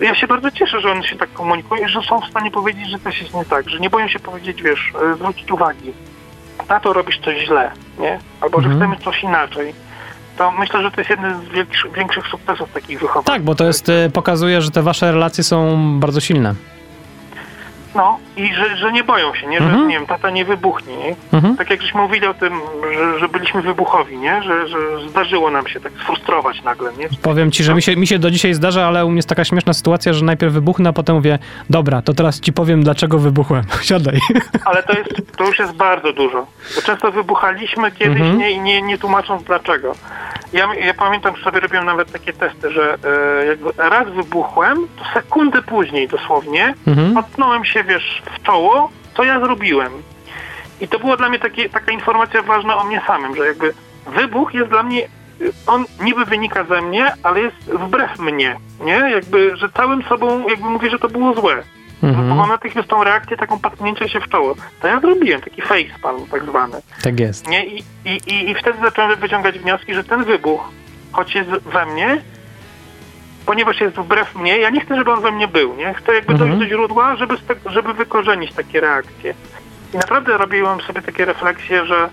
[0.00, 2.90] Ja się bardzo cieszę, że one się tak komunikują i że są w stanie powiedzieć,
[2.90, 5.92] że coś jest nie tak, że nie boją się powiedzieć, wiesz, e, zwrócić uwagi.
[6.70, 8.18] Tato, robisz coś źle, nie?
[8.40, 8.90] Albo, że Mhm.
[8.92, 9.74] chcemy coś inaczej.
[10.38, 13.24] To myślę, że to jest jeden z większych, większych sukcesów takich wychowań.
[13.24, 16.54] Tak, bo to jest, e, pokazuje, że te wasze relacje są bardzo silne.
[17.94, 19.58] No i że, że nie boją się, nie?
[19.58, 19.88] Że Mhm.
[19.88, 21.14] nie wiem, tata nie wybuchnie, nie?
[21.32, 21.56] Mhm.
[21.56, 22.60] Tak jak żeśmy mówili o tym,
[22.94, 24.42] że, że byliśmy wybuchowi, nie?
[24.42, 24.76] Że, że
[25.08, 27.08] zdarzyło nam się tak sfrustrować nagle, nie?
[27.22, 29.44] Powiem ci, że mi się, mi się do dzisiaj zdarza, ale u mnie jest taka
[29.44, 31.38] śmieszna sytuacja, że najpierw wybuchnę, a potem mówię,
[31.70, 33.64] dobra, to teraz ci powiem, dlaczego wybuchłem.
[33.82, 34.18] Siadaj.
[34.64, 36.46] Ale to, jest, to już jest bardzo dużo.
[36.76, 38.38] Bo często wybuchaliśmy kiedyś Mhm.
[38.38, 39.92] nie, i nie, nie tłumacząc dlaczego.
[40.52, 42.94] Ja, ja pamiętam, że sobie robiłem nawet takie testy, że
[43.42, 43.58] e, jak
[43.90, 47.12] raz wybuchłem, to sekundę później dosłownie Mhm.
[47.12, 49.92] natknąłem się, wiesz, w czoło, co ja zrobiłem.
[50.80, 53.74] I to była dla mnie takie, taka informacja ważna o mnie samym, że jakby
[54.06, 55.08] wybuch jest dla mnie,
[55.66, 58.92] on niby wynika ze mnie, ale jest wbrew mnie, nie?
[58.92, 61.62] Jakby, że całym sobą jakby mówię, że to było złe.
[62.02, 62.36] Bo Mhm.
[62.36, 64.54] mam natychmiast tą reakcję, taką patknięcie się w czoło.
[64.80, 66.76] To ja zrobiłem, taki facepalm tak zwany.
[67.02, 67.48] Tak jest.
[67.48, 67.66] Nie?
[67.66, 70.68] I, i, i, I wtedy zacząłem wyciągać wnioski, że ten wybuch,
[71.12, 72.22] choć jest we mnie,
[73.50, 75.94] ponieważ jest wbrew mnie, ja nie chcę, żeby on we mnie był, nie?
[75.94, 76.50] Chcę jakby Mhm.
[76.50, 77.34] dojść do źródła, żeby,
[77.66, 79.34] żeby wykorzenić takie reakcje.
[79.94, 82.08] I naprawdę robiłem sobie takie refleksje, że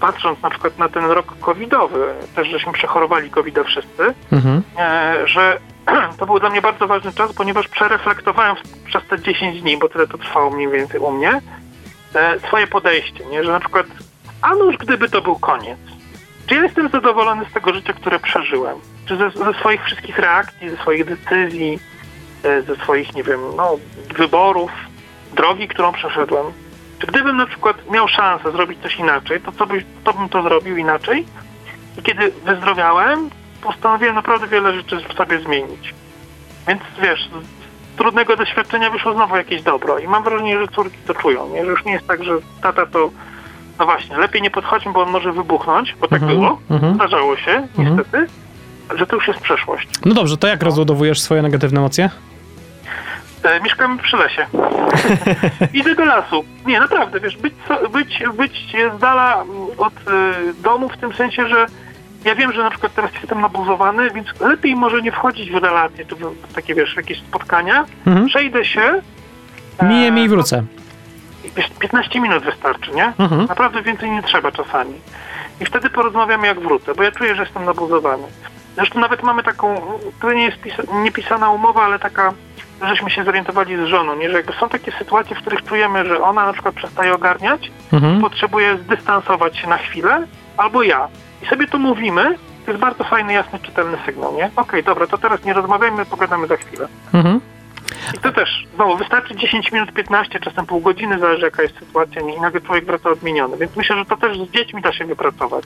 [0.00, 4.62] patrząc na przykład na ten rok covidowy, też żeśmy przechorowali covid wszyscy, Mhm.
[4.78, 5.58] e, że
[6.18, 8.56] to był dla mnie bardzo ważny czas, ponieważ przereflektowałem
[8.86, 11.40] przez te 10 dni, bo tyle to trwało mniej więcej u mnie,
[12.14, 13.44] e, swoje podejście, nie?
[13.44, 13.86] że na przykład,
[14.42, 15.78] a nuż gdyby to był koniec,
[16.48, 18.78] czy ja jestem zadowolony z tego życia, które przeżyłem?
[19.06, 21.78] Czy ze, ze swoich wszystkich reakcji, ze swoich decyzji,
[22.44, 23.76] e, ze swoich, nie wiem, no,
[24.16, 24.70] wyborów,
[25.34, 26.46] drogi, którą przeszedłem?
[26.98, 30.42] Czy gdybym na przykład miał szansę zrobić coś inaczej, to co by, to bym to
[30.42, 31.26] zrobił inaczej?
[31.98, 33.30] I kiedy wyzdrowiałem,
[33.62, 35.94] postanowiłem naprawdę wiele rzeczy w sobie zmienić.
[36.68, 37.28] Więc wiesz,
[37.94, 39.98] z trudnego doświadczenia wyszło znowu jakieś dobro.
[39.98, 41.64] I mam wrażenie, że córki to czują, nie?
[41.64, 42.32] Że już nie jest tak, że
[42.62, 43.10] tata to,
[43.78, 46.94] no właśnie, lepiej nie podchodźmy, bo on może wybuchnąć, bo tak Mhm, było, mhm.
[46.94, 47.96] zdarzało się, Mhm.
[47.96, 48.26] niestety,
[48.98, 49.88] że to już jest przeszłość.
[50.04, 52.10] No dobrze, to jak rozładowujesz swoje negatywne emocje?
[53.42, 54.46] E, mieszkamy przy lesie.
[55.80, 56.44] Idę do lasu.
[56.66, 57.54] Nie, naprawdę, wiesz, być,
[57.92, 59.44] być, być z dala
[59.78, 61.66] od e, domu w tym sensie, że
[62.24, 66.06] ja wiem, że na przykład teraz jestem nabuzowany, więc lepiej może nie wchodzić w relacje,
[66.06, 67.84] czy w takie, wiesz, jakieś spotkania.
[68.06, 68.26] Mhm.
[68.26, 69.00] Przejdę się.
[69.78, 70.64] e, Miję mi i wrócę.
[71.78, 73.12] 15 minut wystarczy, nie?
[73.18, 73.44] Mhm.
[73.46, 74.94] Naprawdę więcej nie trzeba czasami.
[75.60, 78.22] I wtedy porozmawiamy jak wrócę, bo ja czuję, że jestem nabuzowany.
[78.76, 79.80] Zresztą nawet mamy taką,
[80.20, 82.32] to nie jest pisa, niepisana umowa, ale taka,
[82.82, 84.30] żeśmy się zorientowali z żoną, nie?
[84.30, 88.20] że jakby są takie sytuacje, w których czujemy, że ona na przykład przestaje ogarniać, Mhm.
[88.20, 90.26] potrzebuje zdystansować się na chwilę,
[90.56, 91.08] albo ja.
[91.42, 92.34] I sobie to mówimy,
[92.64, 94.50] to jest bardzo fajny, jasny, czytelny sygnał, nie?
[94.56, 96.88] Okej, dobra, to teraz nie rozmawiajmy, pogadamy za chwilę.
[97.14, 97.40] Mhm.
[98.14, 102.22] I to też, znowu, wystarczy 10 minut, 15, czasem pół godziny, zależy jaka jest sytuacja
[102.22, 103.56] i nagle człowiek wraca odmieniony.
[103.56, 105.64] Więc myślę, że to też z dziećmi da się wypracować.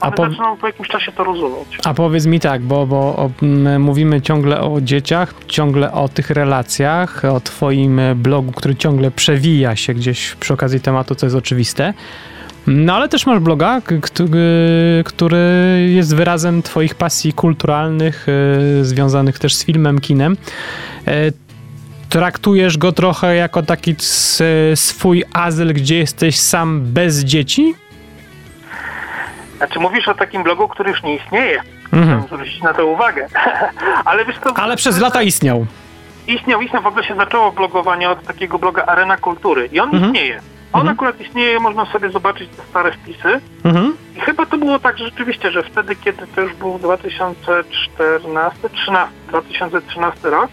[0.00, 1.78] A One po- zaczną po jakimś czasie to rozumieć.
[1.84, 3.30] A powiedz mi tak, bo, bo o,
[3.78, 9.76] mówimy ciągle o dzieciach, ciągle o tych relacjach, o twoim e, blogu, który ciągle przewija
[9.76, 11.94] się gdzieś przy okazji tematu, co jest oczywiste.
[12.66, 15.38] No ale też masz bloga, który, który
[15.94, 18.26] jest wyrazem twoich pasji kulturalnych,
[18.80, 20.36] e, związanych też z filmem, kinem.
[22.18, 23.94] Traktujesz go trochę jako taki
[24.74, 27.74] swój azyl, gdzie jesteś sam bez dzieci?
[29.56, 31.60] Znaczy mówisz o takim blogu, który już nie istnieje.
[31.92, 32.18] Mhm.
[32.22, 33.28] Chcę zwrócić na to uwagę.
[34.04, 35.66] Ale wiesz co, Ale przez lata istniał.
[36.26, 40.04] istniał, istniał, w ogóle się zaczęło blogowanie od takiego bloga Arena Kultury i on Mhm.
[40.06, 40.40] istnieje.
[40.72, 40.96] On Mhm.
[40.96, 43.40] akurat istnieje, można sobie zobaczyć te stare wpisy.
[43.64, 43.96] Mhm.
[44.16, 50.30] I chyba to było tak rzeczywiście, że wtedy, kiedy to już był 2014, 13, 2013
[50.30, 50.50] rok,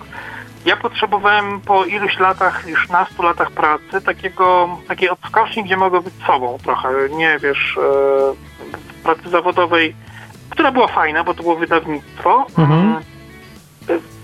[0.66, 6.14] ja potrzebowałem po iluś latach, już nastu latach pracy, takiego, takiej odskoczni, gdzie mogę być
[6.28, 9.96] sobą trochę, nie wiesz, e, pracy zawodowej,
[10.50, 12.46] która była fajna, bo to było wydawnictwo.
[12.58, 12.80] Mhm.
[12.82, 13.02] Mm,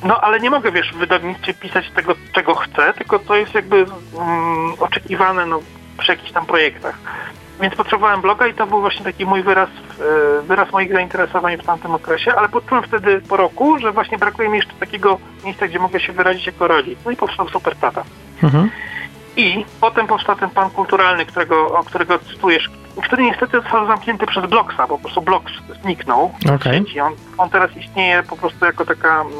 [0.03, 3.85] No, ale nie mogę, wiesz, w wydawnictwie pisać tego, czego chcę, tylko to jest jakby
[4.19, 5.59] mm, oczekiwane no,
[5.97, 6.97] przy jakichś tam projektach.
[7.61, 11.65] Więc potrzebowałem bloga i to był właśnie taki mój wyraz, e, wyraz moich zainteresowań w
[11.65, 15.79] tamtym okresie, ale poczułem wtedy po roku, że właśnie brakuje mi jeszcze takiego miejsca, gdzie
[15.79, 16.99] mogę się wyrazić jako rodzic.
[17.05, 18.03] No i powstał Super Tata.
[18.43, 18.69] Mhm.
[19.37, 22.69] I potem powstał ten pan kulturalny, którego, o którego cytujesz,
[23.03, 26.33] który niestety został zamknięty przez Blocksa, bo po prostu Blocks zniknął
[26.63, 26.99] sieci.
[26.99, 29.31] On, on teraz istnieje po prostu jako taka mm,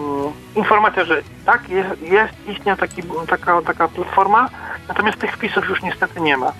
[0.55, 4.49] informacja, że tak, jest, jest istnieje taki, taka, taka platforma,
[4.87, 6.51] natomiast tych wpisów już niestety nie ma.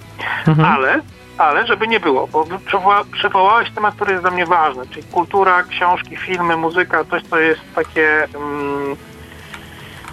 [0.48, 0.74] Mhm.
[0.74, 1.00] Ale,
[1.38, 5.64] ale żeby nie było, bo przywoła, przywołałeś temat, który jest dla mnie ważny, czyli kultura,
[5.64, 8.28] książki, filmy, muzyka, coś, co jest takie...
[8.36, 8.96] Mm,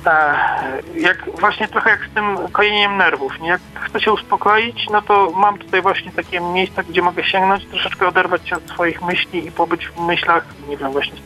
[0.07, 0.39] e,
[0.97, 3.41] jak właśnie trochę jak z tym kojeniem nerwów.
[3.41, 3.49] Nie?
[3.49, 8.09] Jak chcę się uspokoić, no to mam tutaj właśnie takie miejsca, gdzie mogę sięgnąć, troszeczkę
[8.09, 11.17] oderwać się od swoich myśli i pobyć w myślach, nie wiem, właśnie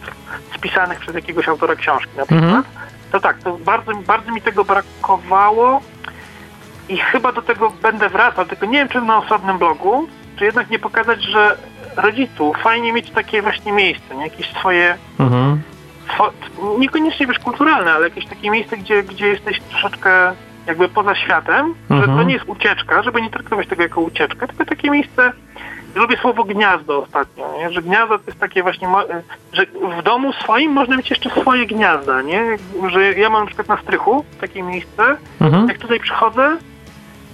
[0.56, 2.42] spisanych przez jakiegoś autora książki na przykład.
[2.42, 2.64] Mhm.
[3.12, 5.80] To tak, to bardzo, bardzo mi tego brakowało
[6.88, 10.08] i chyba do tego będę wracał, tylko nie wiem, czy na osobnym blogu,
[10.38, 11.56] czy jednak nie pokazać, że
[11.96, 14.22] rodziców fajnie mieć takie właśnie miejsce, nie?
[14.24, 15.62] jakieś swoje Mhm.
[16.08, 16.32] Swo-
[16.78, 20.32] niekoniecznie wiesz kulturalne, ale jakieś takie miejsce, gdzie, gdzie jesteś troszeczkę
[20.66, 22.18] jakby poza światem, że Mhm.
[22.18, 25.32] to nie jest ucieczka, żeby nie traktować tego jako ucieczkę, tylko takie miejsce,
[25.94, 27.70] lubię słowo gniazdo ostatnio, nie?
[27.72, 28.88] że gniazdo to jest takie właśnie,
[29.52, 29.66] że
[29.98, 32.56] w domu swoim można mieć jeszcze swoje gniazda, nie?
[32.88, 35.68] że ja mam na przykład na strychu takie miejsce, Mhm.
[35.68, 36.56] jak tutaj przychodzę,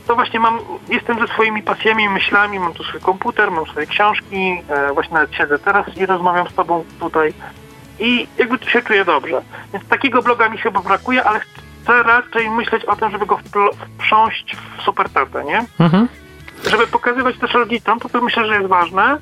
[0.07, 4.63] to właśnie mam, jestem ze swoimi pasjami, myślami, mam tu swój komputer, mam swoje książki,
[4.69, 7.35] e, właśnie nawet siedzę teraz i rozmawiam z tobą tutaj
[7.99, 9.43] i jakby tu się czuję dobrze.
[9.73, 13.39] Więc takiego bloga mi chyba brakuje, ale chcę raczej myśleć o tym, żeby go
[13.97, 15.65] wprząść w super tatę, nie?
[15.81, 16.09] Mhm.
[16.71, 19.19] Żeby pokazywać też rodzicom, to, to myślę, że jest ważne,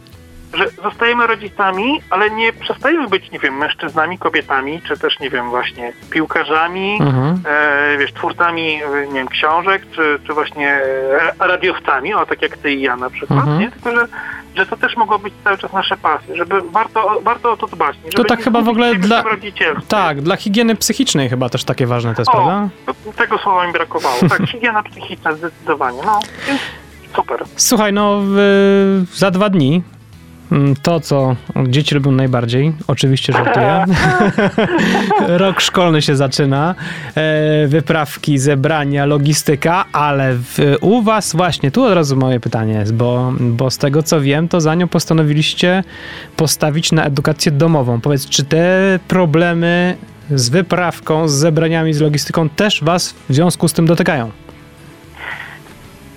[0.55, 5.51] że zostajemy rodzicami, ale nie przestajemy być, nie wiem, mężczyznami, kobietami, czy też, nie wiem,
[5.51, 7.41] właśnie piłkarzami, Mhm.
[7.47, 10.69] e, wiesz, twórcami, e, nie wiem, książek, czy, czy właśnie
[11.41, 13.59] e, radiowcami, o tak jak ty i ja na przykład, Mhm.
[13.61, 13.71] nie?
[13.71, 14.07] Tylko, że,
[14.57, 17.97] że to też mogło być cały czas nasze pasje, żeby warto, warto o to dbać.
[18.17, 19.25] Żeby tak chyba w ogóle dla-.
[19.89, 22.69] Tak, dla higieny psychicznej chyba też takie ważne to jest, O, prawda?
[22.87, 24.17] to- tego słowa mi brakowało.
[24.29, 25.99] Tak, higiena psychiczna zdecydowanie.
[26.07, 26.61] No, więc
[27.17, 27.45] super.
[27.57, 29.83] Słuchaj, no w, za dwa dni
[30.83, 31.37] to, co
[31.67, 33.85] dzieci lubią najbardziej, oczywiście żartuję.
[35.43, 36.75] Rok szkolny się zaczyna,
[37.15, 42.95] e, wyprawki, zebrania, logistyka, ale w, u was właśnie, tu od razu moje pytanie jest,
[42.95, 45.85] bo, bo z tego co wiem, to za nią postanowiliście
[46.37, 48.01] postawić na edukację domową.
[48.01, 49.97] Powiedz, czy te problemy
[50.31, 54.42] z wyprawką, z zebraniami, z logistyką też was w związku z tym dotykają?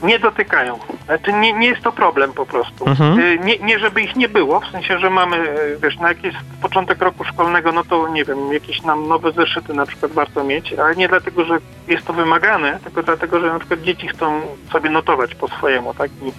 [0.06, 0.80] Nie dotykają.
[1.06, 2.90] Znaczy nie, nie jest to problem po prostu.
[2.90, 3.20] Mhm.
[3.20, 6.34] Y, Nie, nie żeby ich nie było, w sensie, że mamy, y, wiesz, na jakiś
[6.62, 10.74] początek roku szkolnego, no to nie wiem, jakieś nam nowe zeszyty na przykład warto mieć,
[10.74, 14.42] ale nie dlatego, że jest to wymagane, tylko dlatego, że na przykład dzieci chcą
[14.72, 16.12] sobie notować po swojemu, tak?
[16.12, 16.32] I,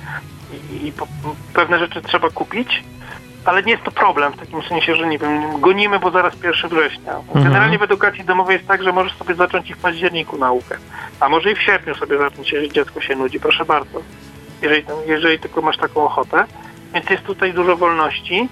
[0.75, 0.93] i, i
[1.55, 2.85] pewne rzeczy trzeba kupić,
[3.47, 6.71] ale nie jest to problem w takim sensie, że nie wiem, gonimy, bo zaraz 1
[6.71, 7.13] września.
[7.35, 10.77] Generalnie w edukacji domowej jest tak, że możesz sobie zacząć i w październiku naukę,
[11.21, 14.03] a może i w sierpniu sobie zacząć, jeżeli dziecko się nudzi, proszę bardzo,
[14.63, 16.45] jeżeli, jeżeli tylko masz taką ochotę.
[16.95, 18.49] Więc jest tutaj dużo wolności.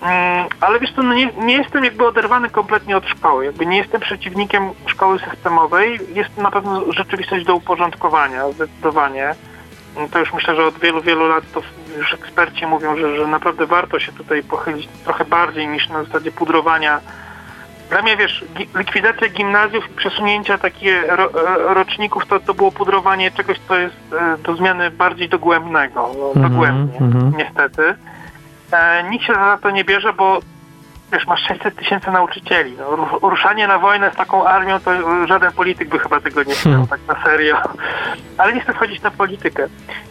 [0.00, 3.44] Mm, ale wiesz co, no nie, nie jestem jakby oderwany kompletnie od szkoły.
[3.44, 5.98] Jakby nie jestem przeciwnikiem szkoły systemowej.
[6.14, 9.34] Jest na pewno rzeczywistość do uporządkowania, zdecydowanie.
[9.96, 11.62] Mm, To już myślę, że od wielu, wielu lat to
[11.98, 16.32] już eksperci mówią, że, że naprawdę warto się tutaj pochylić trochę bardziej niż na zasadzie
[16.32, 17.00] pudrowania.
[17.90, 18.44] Dla mnie, wiesz,
[18.74, 21.24] likwidacja gimnazjów i przesunięcia takie ro,
[21.70, 26.10] e, roczników to, to było pudrowanie czegoś, co jest e, do zmiany bardziej dogłębnego.
[26.18, 27.32] No, Mhm, dogłębnie, mhm.
[27.36, 27.94] niestety.
[28.72, 30.40] E, nikt się za to nie bierze, bo
[31.12, 32.76] wiesz, masz 600 tysięcy nauczycieli.
[32.78, 36.42] No, ru- ruszanie na wojnę z taką armią, to e, żaden polityk by chyba tego
[36.42, 36.86] nie chciał, Hmm.
[36.88, 37.56] tak na serio.
[38.38, 39.66] Ale nie chcę wchodzić na politykę.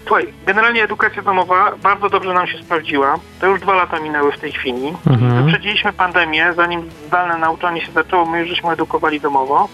[0.07, 3.15] Słuchaj, generalnie edukacja domowa bardzo dobrze nam się sprawdziła.
[3.41, 4.93] To już dwa lata minęły w tej chwili.
[5.07, 5.43] Mhm.
[5.43, 9.67] Wyprzedziliśmy pandemię, zanim zdalne nauczanie się zaczęło, my już żeśmy edukowali domowo.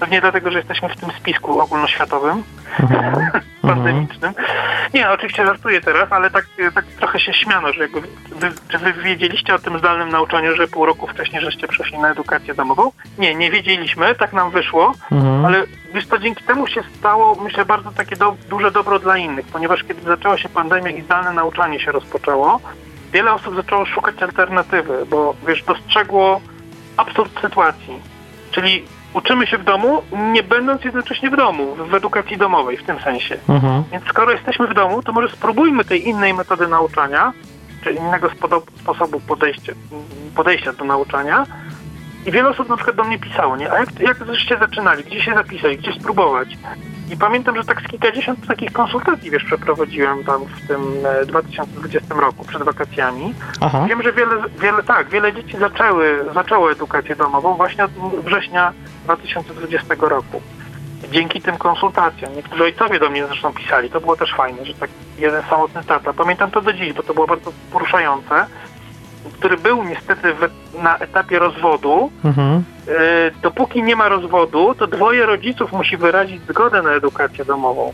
[0.00, 2.42] Pewnie dlatego, że jesteśmy w tym spisku ogólnoświatowym,
[2.80, 3.30] Mhm.
[3.62, 4.32] pandemicznym.
[4.94, 8.00] Nie, oczywiście żartuję teraz, ale tak, tak trochę się śmiano, że jakby
[8.36, 12.10] wy, czy wy wiedzieliście o tym zdalnym nauczaniu, że pół roku wcześniej żeście przeszli na
[12.10, 12.92] edukację domową?
[13.18, 15.44] Nie, nie wiedzieliśmy, tak nam wyszło, Mhm.
[15.44, 19.46] ale wiesz to dzięki temu się stało, myślę, bardzo takie do, duże dobro dla innych,
[19.46, 22.60] ponieważ kiedy zaczęła się pandemia i zdalne nauczanie się rozpoczęło,
[23.12, 26.40] wiele osób zaczęło szukać alternatywy, bo wiesz, dostrzegło
[26.96, 28.00] absurd sytuacji.
[28.50, 28.84] Czyli
[29.16, 30.02] uczymy się w domu,
[30.32, 33.38] nie będąc jednocześnie w domu, w edukacji domowej w tym sensie.
[33.48, 33.84] Mhm.
[33.92, 37.32] Więc skoro jesteśmy w domu, to może spróbujmy tej innej metody nauczania,
[37.84, 38.30] czy innego
[38.80, 39.72] sposobu podejścia,
[40.34, 41.46] podejścia do nauczania.
[42.26, 43.72] I wiele osób na przykład do mnie pisało, nie?
[43.72, 45.04] A jak, jak żeście zaczynali?
[45.04, 45.76] Gdzie się zapisać?
[45.76, 46.48] Gdzie spróbować?
[47.10, 50.80] I pamiętam, że tak z kilkadziesiąt takich konsultacji, wiesz, przeprowadziłem tam w tym
[51.22, 53.34] e, 2020 roku, przed wakacjami.
[53.60, 53.86] Aha.
[53.88, 57.90] Wiem, że wiele, wiele, tak, wiele dzieci zaczęły, zaczęło edukację domową właśnie od
[58.24, 58.72] września
[59.04, 60.42] 2020 roku.
[61.10, 62.34] Dzięki tym konsultacjom.
[62.36, 63.90] Niektórzy ojcowie do mnie zresztą pisali.
[63.90, 66.12] To było też fajne, że tak jeden samotny tata.
[66.12, 68.46] Pamiętam to do dziś, bo to było bardzo poruszające.
[69.32, 70.48] Który był niestety w,
[70.82, 72.10] na etapie rozwodu.
[72.24, 72.64] Mhm.
[72.88, 77.92] E, dopóki nie ma rozwodu, to dwoje rodziców musi wyrazić zgodę na edukację domową.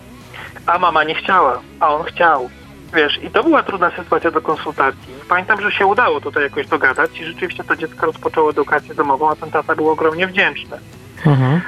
[0.66, 2.50] A mama nie chciała, a on chciał.
[2.94, 5.14] Wiesz, i to była trudna sytuacja do konsultacji.
[5.28, 9.36] Pamiętam, że się udało tutaj jakoś dogadać i rzeczywiście to dziecko rozpoczęło edukację domową, a
[9.36, 10.78] ten tata był ogromnie wdzięczny.
[11.26, 11.60] Mhm.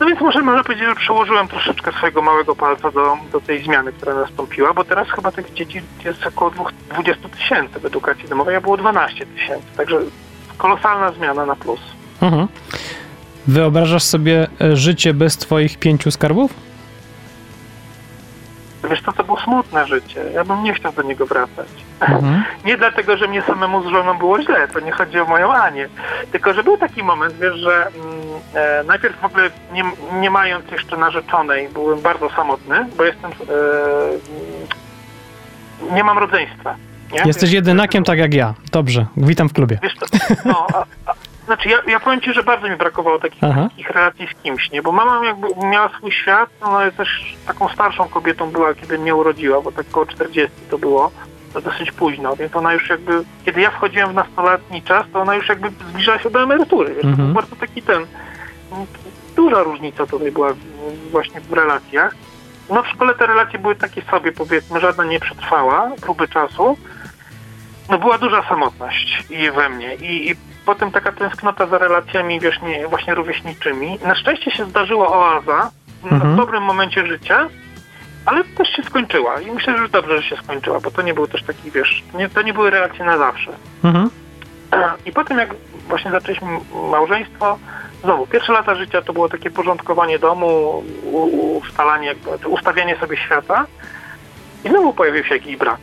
[0.00, 3.92] No więc może można powiedzieć, że przełożyłem troszeczkę swojego małego palca do, do tej zmiany,
[3.92, 8.56] która nastąpiła, bo teraz chyba tych dzieci jest około dwóch- 20 tysięcy w edukacji domowej,
[8.56, 9.66] a było 12 tysięcy.
[9.76, 9.98] Także
[10.58, 11.80] kolosalna zmiana na plus.
[12.20, 12.48] Mhm.
[13.46, 16.54] Wyobrażasz sobie e, życie bez twoich pięciu skarbów?
[18.90, 20.24] Wiesz co, to było smutne życie.
[20.34, 21.68] Ja bym nie chciał do niego wracać.
[22.00, 22.44] Mhm.
[22.64, 25.88] Nie dlatego, że mnie samemu z żoną było źle, to nie chodzi o moją Anię.
[26.32, 27.92] Tylko, że był taki moment, wiesz, że mm,
[28.54, 29.84] e, najpierw w ogóle nie,
[30.20, 33.30] nie mając jeszcze narzeczonej, byłem bardzo samotny, bo jestem...
[33.30, 33.34] E,
[35.82, 36.76] mm, nie mam rodzeństwa.
[37.12, 37.22] Nie?
[37.24, 38.54] Jesteś jedynakiem tak jak ja.
[38.72, 39.78] Dobrze, witam w klubie.
[39.82, 39.94] Wiesz
[40.44, 40.84] no, a,
[41.46, 43.66] znaczy ja, ja powiem ci, że bardzo mi brakowało takich, Aha.
[43.70, 44.82] takich relacji z kimś, nie?
[44.82, 49.14] Bo mama jakby miała swój świat, no ale też taką starszą kobietą była, kiedy mnie
[49.14, 51.10] urodziła, bo tak około 40 to było,
[51.52, 55.34] to dosyć późno, więc ona już jakby, kiedy ja wchodziłem w nastoletni czas, to ona
[55.34, 57.26] już jakby zbliżała się do emerytury, wiesz, to Mhm.
[57.26, 58.06] był bardzo taki ten,
[59.36, 60.48] duża różnica tutaj była
[61.10, 62.14] właśnie w relacjach.
[62.70, 66.78] No w szkole te relacje były takie sobie, powiedzmy, żadna nie przetrwała próby czasu,
[67.90, 70.34] no była duża samotność i we mnie i, i
[70.66, 73.98] potem taka tęsknota za relacjami wiesz, nie, właśnie rówieśniczymi.
[74.06, 75.70] Na szczęście się zdarzyła oaza
[76.12, 76.32] Mhm.
[76.32, 77.48] w dobrym momencie życia,
[78.26, 81.26] ale też się skończyła i myślę, że dobrze, że się skończyła, bo to nie był
[81.26, 83.52] też taki, wiesz, nie, to nie były relacje na zawsze.
[83.84, 84.10] Mhm.
[85.06, 85.54] I potem jak
[85.88, 86.48] właśnie zaczęliśmy
[86.90, 87.58] małżeństwo,
[88.02, 90.82] znowu pierwsze lata życia to było takie porządkowanie domu,
[91.62, 92.14] ustalanie,
[92.46, 93.66] ustawianie sobie świata
[94.64, 95.80] i znowu pojawił się jakiś brak.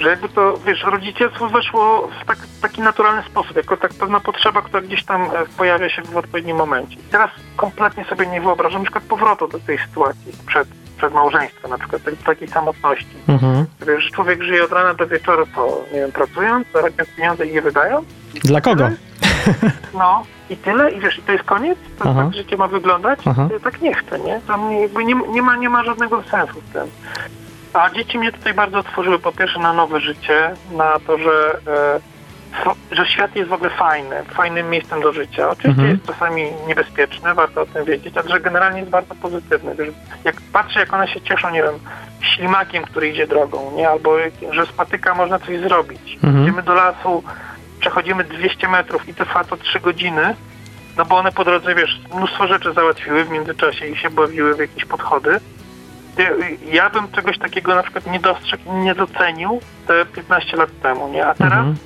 [0.00, 4.62] Że jakby to, wiesz, rodzicielstwo weszło w tak, taki naturalny sposób, jako tak pewna potrzeba,
[4.62, 5.28] która gdzieś tam e,
[5.58, 6.94] pojawia się w odpowiednim momencie.
[6.94, 11.70] I teraz kompletnie sobie nie wyobrażam na przykład powrotu do tej sytuacji przed, przed małżeństwem,
[11.70, 13.16] na przykład tej, takiej samotności.
[13.28, 13.66] Mhm.
[13.86, 17.62] Wiesz, człowiek żyje od rana do wieczoru, co, nie wiem, pracując, zarabiając pieniądze i je
[17.62, 18.04] wydają,
[18.44, 18.88] Dla kogo?
[19.94, 21.78] no i tyle, i wiesz, i to jest koniec?
[21.98, 22.22] To Aha.
[22.24, 23.18] tak życie ma wyglądać?
[23.24, 23.48] Aha.
[23.64, 24.40] Tak nie chcę, nie?
[24.46, 26.88] Tam jakby nie, nie, ma, nie ma żadnego sensu w tym.
[27.72, 32.00] A dzieci mnie tutaj bardzo otworzyły po pierwsze na nowe życie, na to, że, e,
[32.66, 35.48] f- że świat jest w ogóle fajny, fajnym miejscem do życia.
[35.50, 35.88] Oczywiście Mhm.
[35.90, 39.74] jest czasami niebezpieczny, warto o tym wiedzieć, ale że generalnie jest bardzo pozytywny.
[39.74, 39.88] Wiesz,
[40.24, 41.74] jak patrzę, jak one się cieszą, nie wiem,
[42.20, 43.88] ślimakiem, który idzie drogą, nie?
[43.88, 44.16] Albo
[44.52, 46.18] że z patyka można coś zrobić.
[46.22, 46.42] Mhm.
[46.42, 47.22] Idziemy do lasu,
[47.80, 50.34] przechodzimy 200 metrów i to trwa to 3 godziny,
[50.96, 54.58] no bo one po drodze, wiesz, mnóstwo rzeczy załatwiły w międzyczasie i się bawiły w
[54.58, 55.40] jakieś podchody.
[56.26, 61.08] Ty- Ja bym czegoś takiego na przykład nie dostrzegł, nie docenił te 15 lat temu,
[61.08, 61.26] nie?
[61.26, 61.76] A teraz Mhm.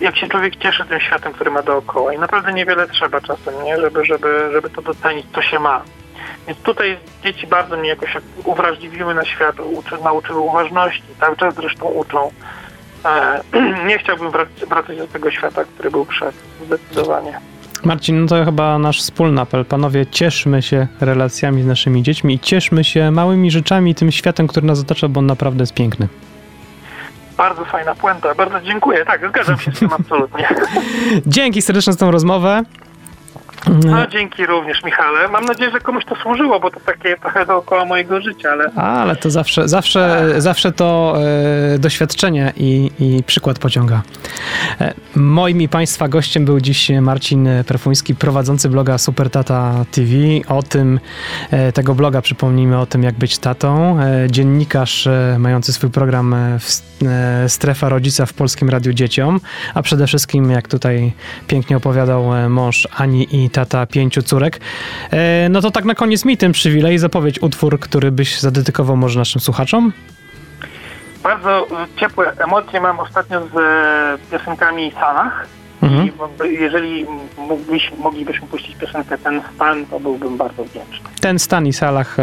[0.00, 3.80] jak się człowiek cieszy tym światem, który ma dookoła i naprawdę niewiele trzeba czasem, nie?
[3.80, 5.82] Żeby, żeby, żeby to docenić, co się ma.
[6.46, 11.54] Więc tutaj dzieci bardzo mnie jakoś jak uwrażliwiły na świat, uczy, nauczyły uważności, cały czas
[11.54, 12.30] zresztą uczą.
[13.04, 13.40] E,
[13.88, 16.34] nie chciałbym wrac- wracać do tego świata, który był przed,
[16.66, 17.40] zdecydowanie.
[17.84, 19.64] Marcin, no to chyba nasz wspólny apel.
[19.64, 24.46] Panowie, cieszmy się relacjami z naszymi dziećmi i cieszmy się małymi rzeczami i tym światem,
[24.46, 26.08] który nas otacza, bo on naprawdę jest piękny.
[27.36, 29.04] Bardzo fajna puenta, bardzo dziękuję.
[29.04, 30.48] Tak, zgadzam się z tym absolutnie.
[31.26, 32.62] Dzięki serdecznie za tą rozmowę.
[33.84, 35.28] No dzięki również, Michale.
[35.28, 39.16] Mam nadzieję, że komuś to służyło, bo to takie trochę dookoła mojego życia, ale Ale
[39.16, 41.16] to zawsze, zawsze, zawsze to
[41.74, 44.02] e, doświadczenie i, i przykład pociąga.
[44.80, 50.12] E, moim i Państwa gościem był dziś Marcin Perfuński, prowadzący bloga Super Tata TV.
[50.48, 51.00] O tym,
[51.50, 54.00] e, tego bloga przypomnijmy o tym, jak być tatą.
[54.00, 59.40] E, dziennikarz e, mający swój program w, e, Strefa Rodzica w Polskim Radiu Dzieciom,
[59.74, 61.12] a przede wszystkim, jak tutaj
[61.48, 64.60] pięknie opowiadał mąż Ani i tata pięciu córek.
[65.10, 69.18] E, no to tak na koniec mi ten przywilej zapowiedź utwór, który byś zadedykował może
[69.18, 69.92] naszym słuchaczom.
[71.22, 75.46] bardzo e, ciepłe emocje mam ostatnio z e, piosenkami Sanach.
[75.82, 76.08] Mhm.
[76.08, 77.06] I jeżeli
[77.38, 81.08] mógłbyś, moglibyśmy puścić piosenkę Ten Stan, to byłbym bardzo wdzięczny.
[81.20, 82.16] Ten stan i salach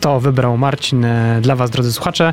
[0.00, 1.06] to wybrał Marcin
[1.40, 2.32] dla was, drodzy słuchacze.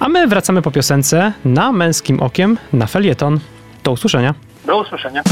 [0.00, 3.40] A my wracamy po piosence na Męskim Okiem na felieton.
[3.84, 4.34] Do usłyszenia.
[4.66, 5.22] Do usłyszenia.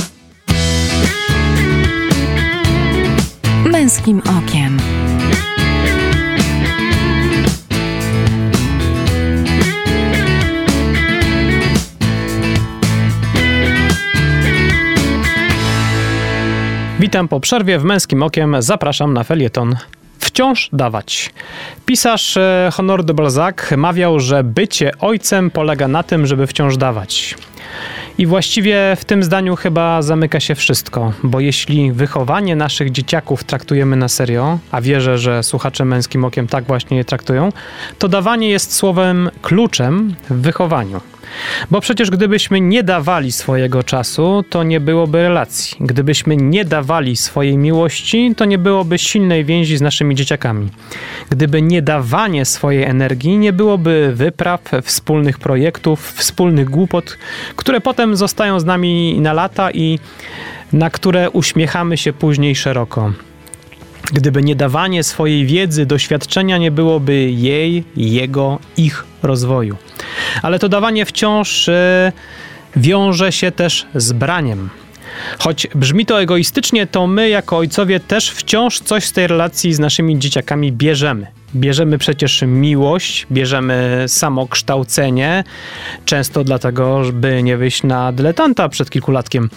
[3.74, 4.78] Męskim okiem.
[17.00, 18.56] Witam po przerwie w Męskim Okiem.
[18.58, 19.76] Zapraszam na felieton.
[20.18, 21.30] Wciąż dawać.
[21.86, 27.34] Pisarz e, Honor de Balzac mawiał, że bycie ojcem polega na tym, żeby wciąż dawać.
[28.18, 33.96] I właściwie w tym zdaniu chyba zamyka się wszystko, bo jeśli wychowanie naszych dzieciaków traktujemy
[33.96, 37.52] na serio, a wierzę, że słuchacze męskim okiem tak właśnie je traktują,
[37.98, 41.00] to dawanie jest słowem kluczem w wychowaniu.
[41.70, 45.76] Bo przecież gdybyśmy nie dawali swojego czasu, to nie byłoby relacji.
[45.80, 50.68] Gdybyśmy nie dawali swojej miłości, to nie byłoby silnej więzi z naszymi dzieciakami.
[51.30, 57.18] Gdyby nie dawanie swojej energii, nie byłoby wypraw, wspólnych projektów, wspólnych głupot,
[57.56, 59.98] które potem zostają z nami na lata i
[60.72, 63.12] na które uśmiechamy się później szeroko.
[64.12, 69.76] Gdyby nie dawanie swojej wiedzy, doświadczenia, nie byłoby jej, jego, ich rozwoju.
[70.42, 72.12] Ale to dawanie wciąż e,
[72.76, 74.70] wiąże się też z braniem.
[75.38, 79.78] Choć brzmi to egoistycznie, to my jako ojcowie też wciąż coś z tej relacji z
[79.78, 81.26] naszymi dzieciakami bierzemy.
[81.56, 85.44] Bierzemy przecież miłość, bierzemy samokształcenie,
[86.04, 89.50] często dlatego, żeby nie wyjść na dyletanta przed kilkulatkiem.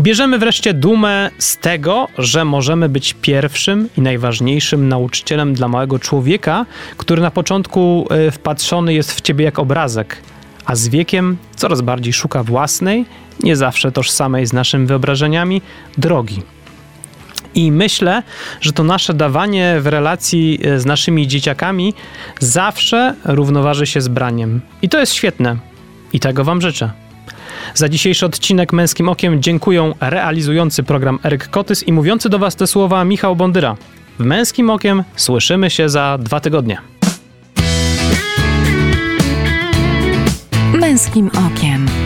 [0.00, 6.66] Bierzemy wreszcie dumę z tego, że możemy być pierwszym i najważniejszym nauczycielem dla małego człowieka,
[6.96, 10.16] który na początku e, wpatrzony jest w ciebie jak obrazek,
[10.64, 13.06] a z wiekiem coraz bardziej szuka własnej,
[13.40, 15.62] nie zawsze tożsamej z naszymi wyobrażeniami,
[15.98, 16.53] drogi.
[17.54, 18.22] I myślę,
[18.60, 21.94] że to nasze dawanie w relacji e, z naszymi dzieciakami
[22.40, 24.60] zawsze równoważy się z braniem.
[24.82, 25.56] I to jest świetne.
[26.12, 26.90] I tego Wam życzę.
[27.74, 32.66] Za dzisiejszy odcinek Męskim Okiem dziękuję realizujący program Eryk Kotys i mówiący do Was te
[32.66, 33.76] słowa Michał Bondyra.
[34.18, 36.78] W Męskim Okiem słyszymy się za dwa tygodnie.
[40.74, 42.03] Męskim Okiem.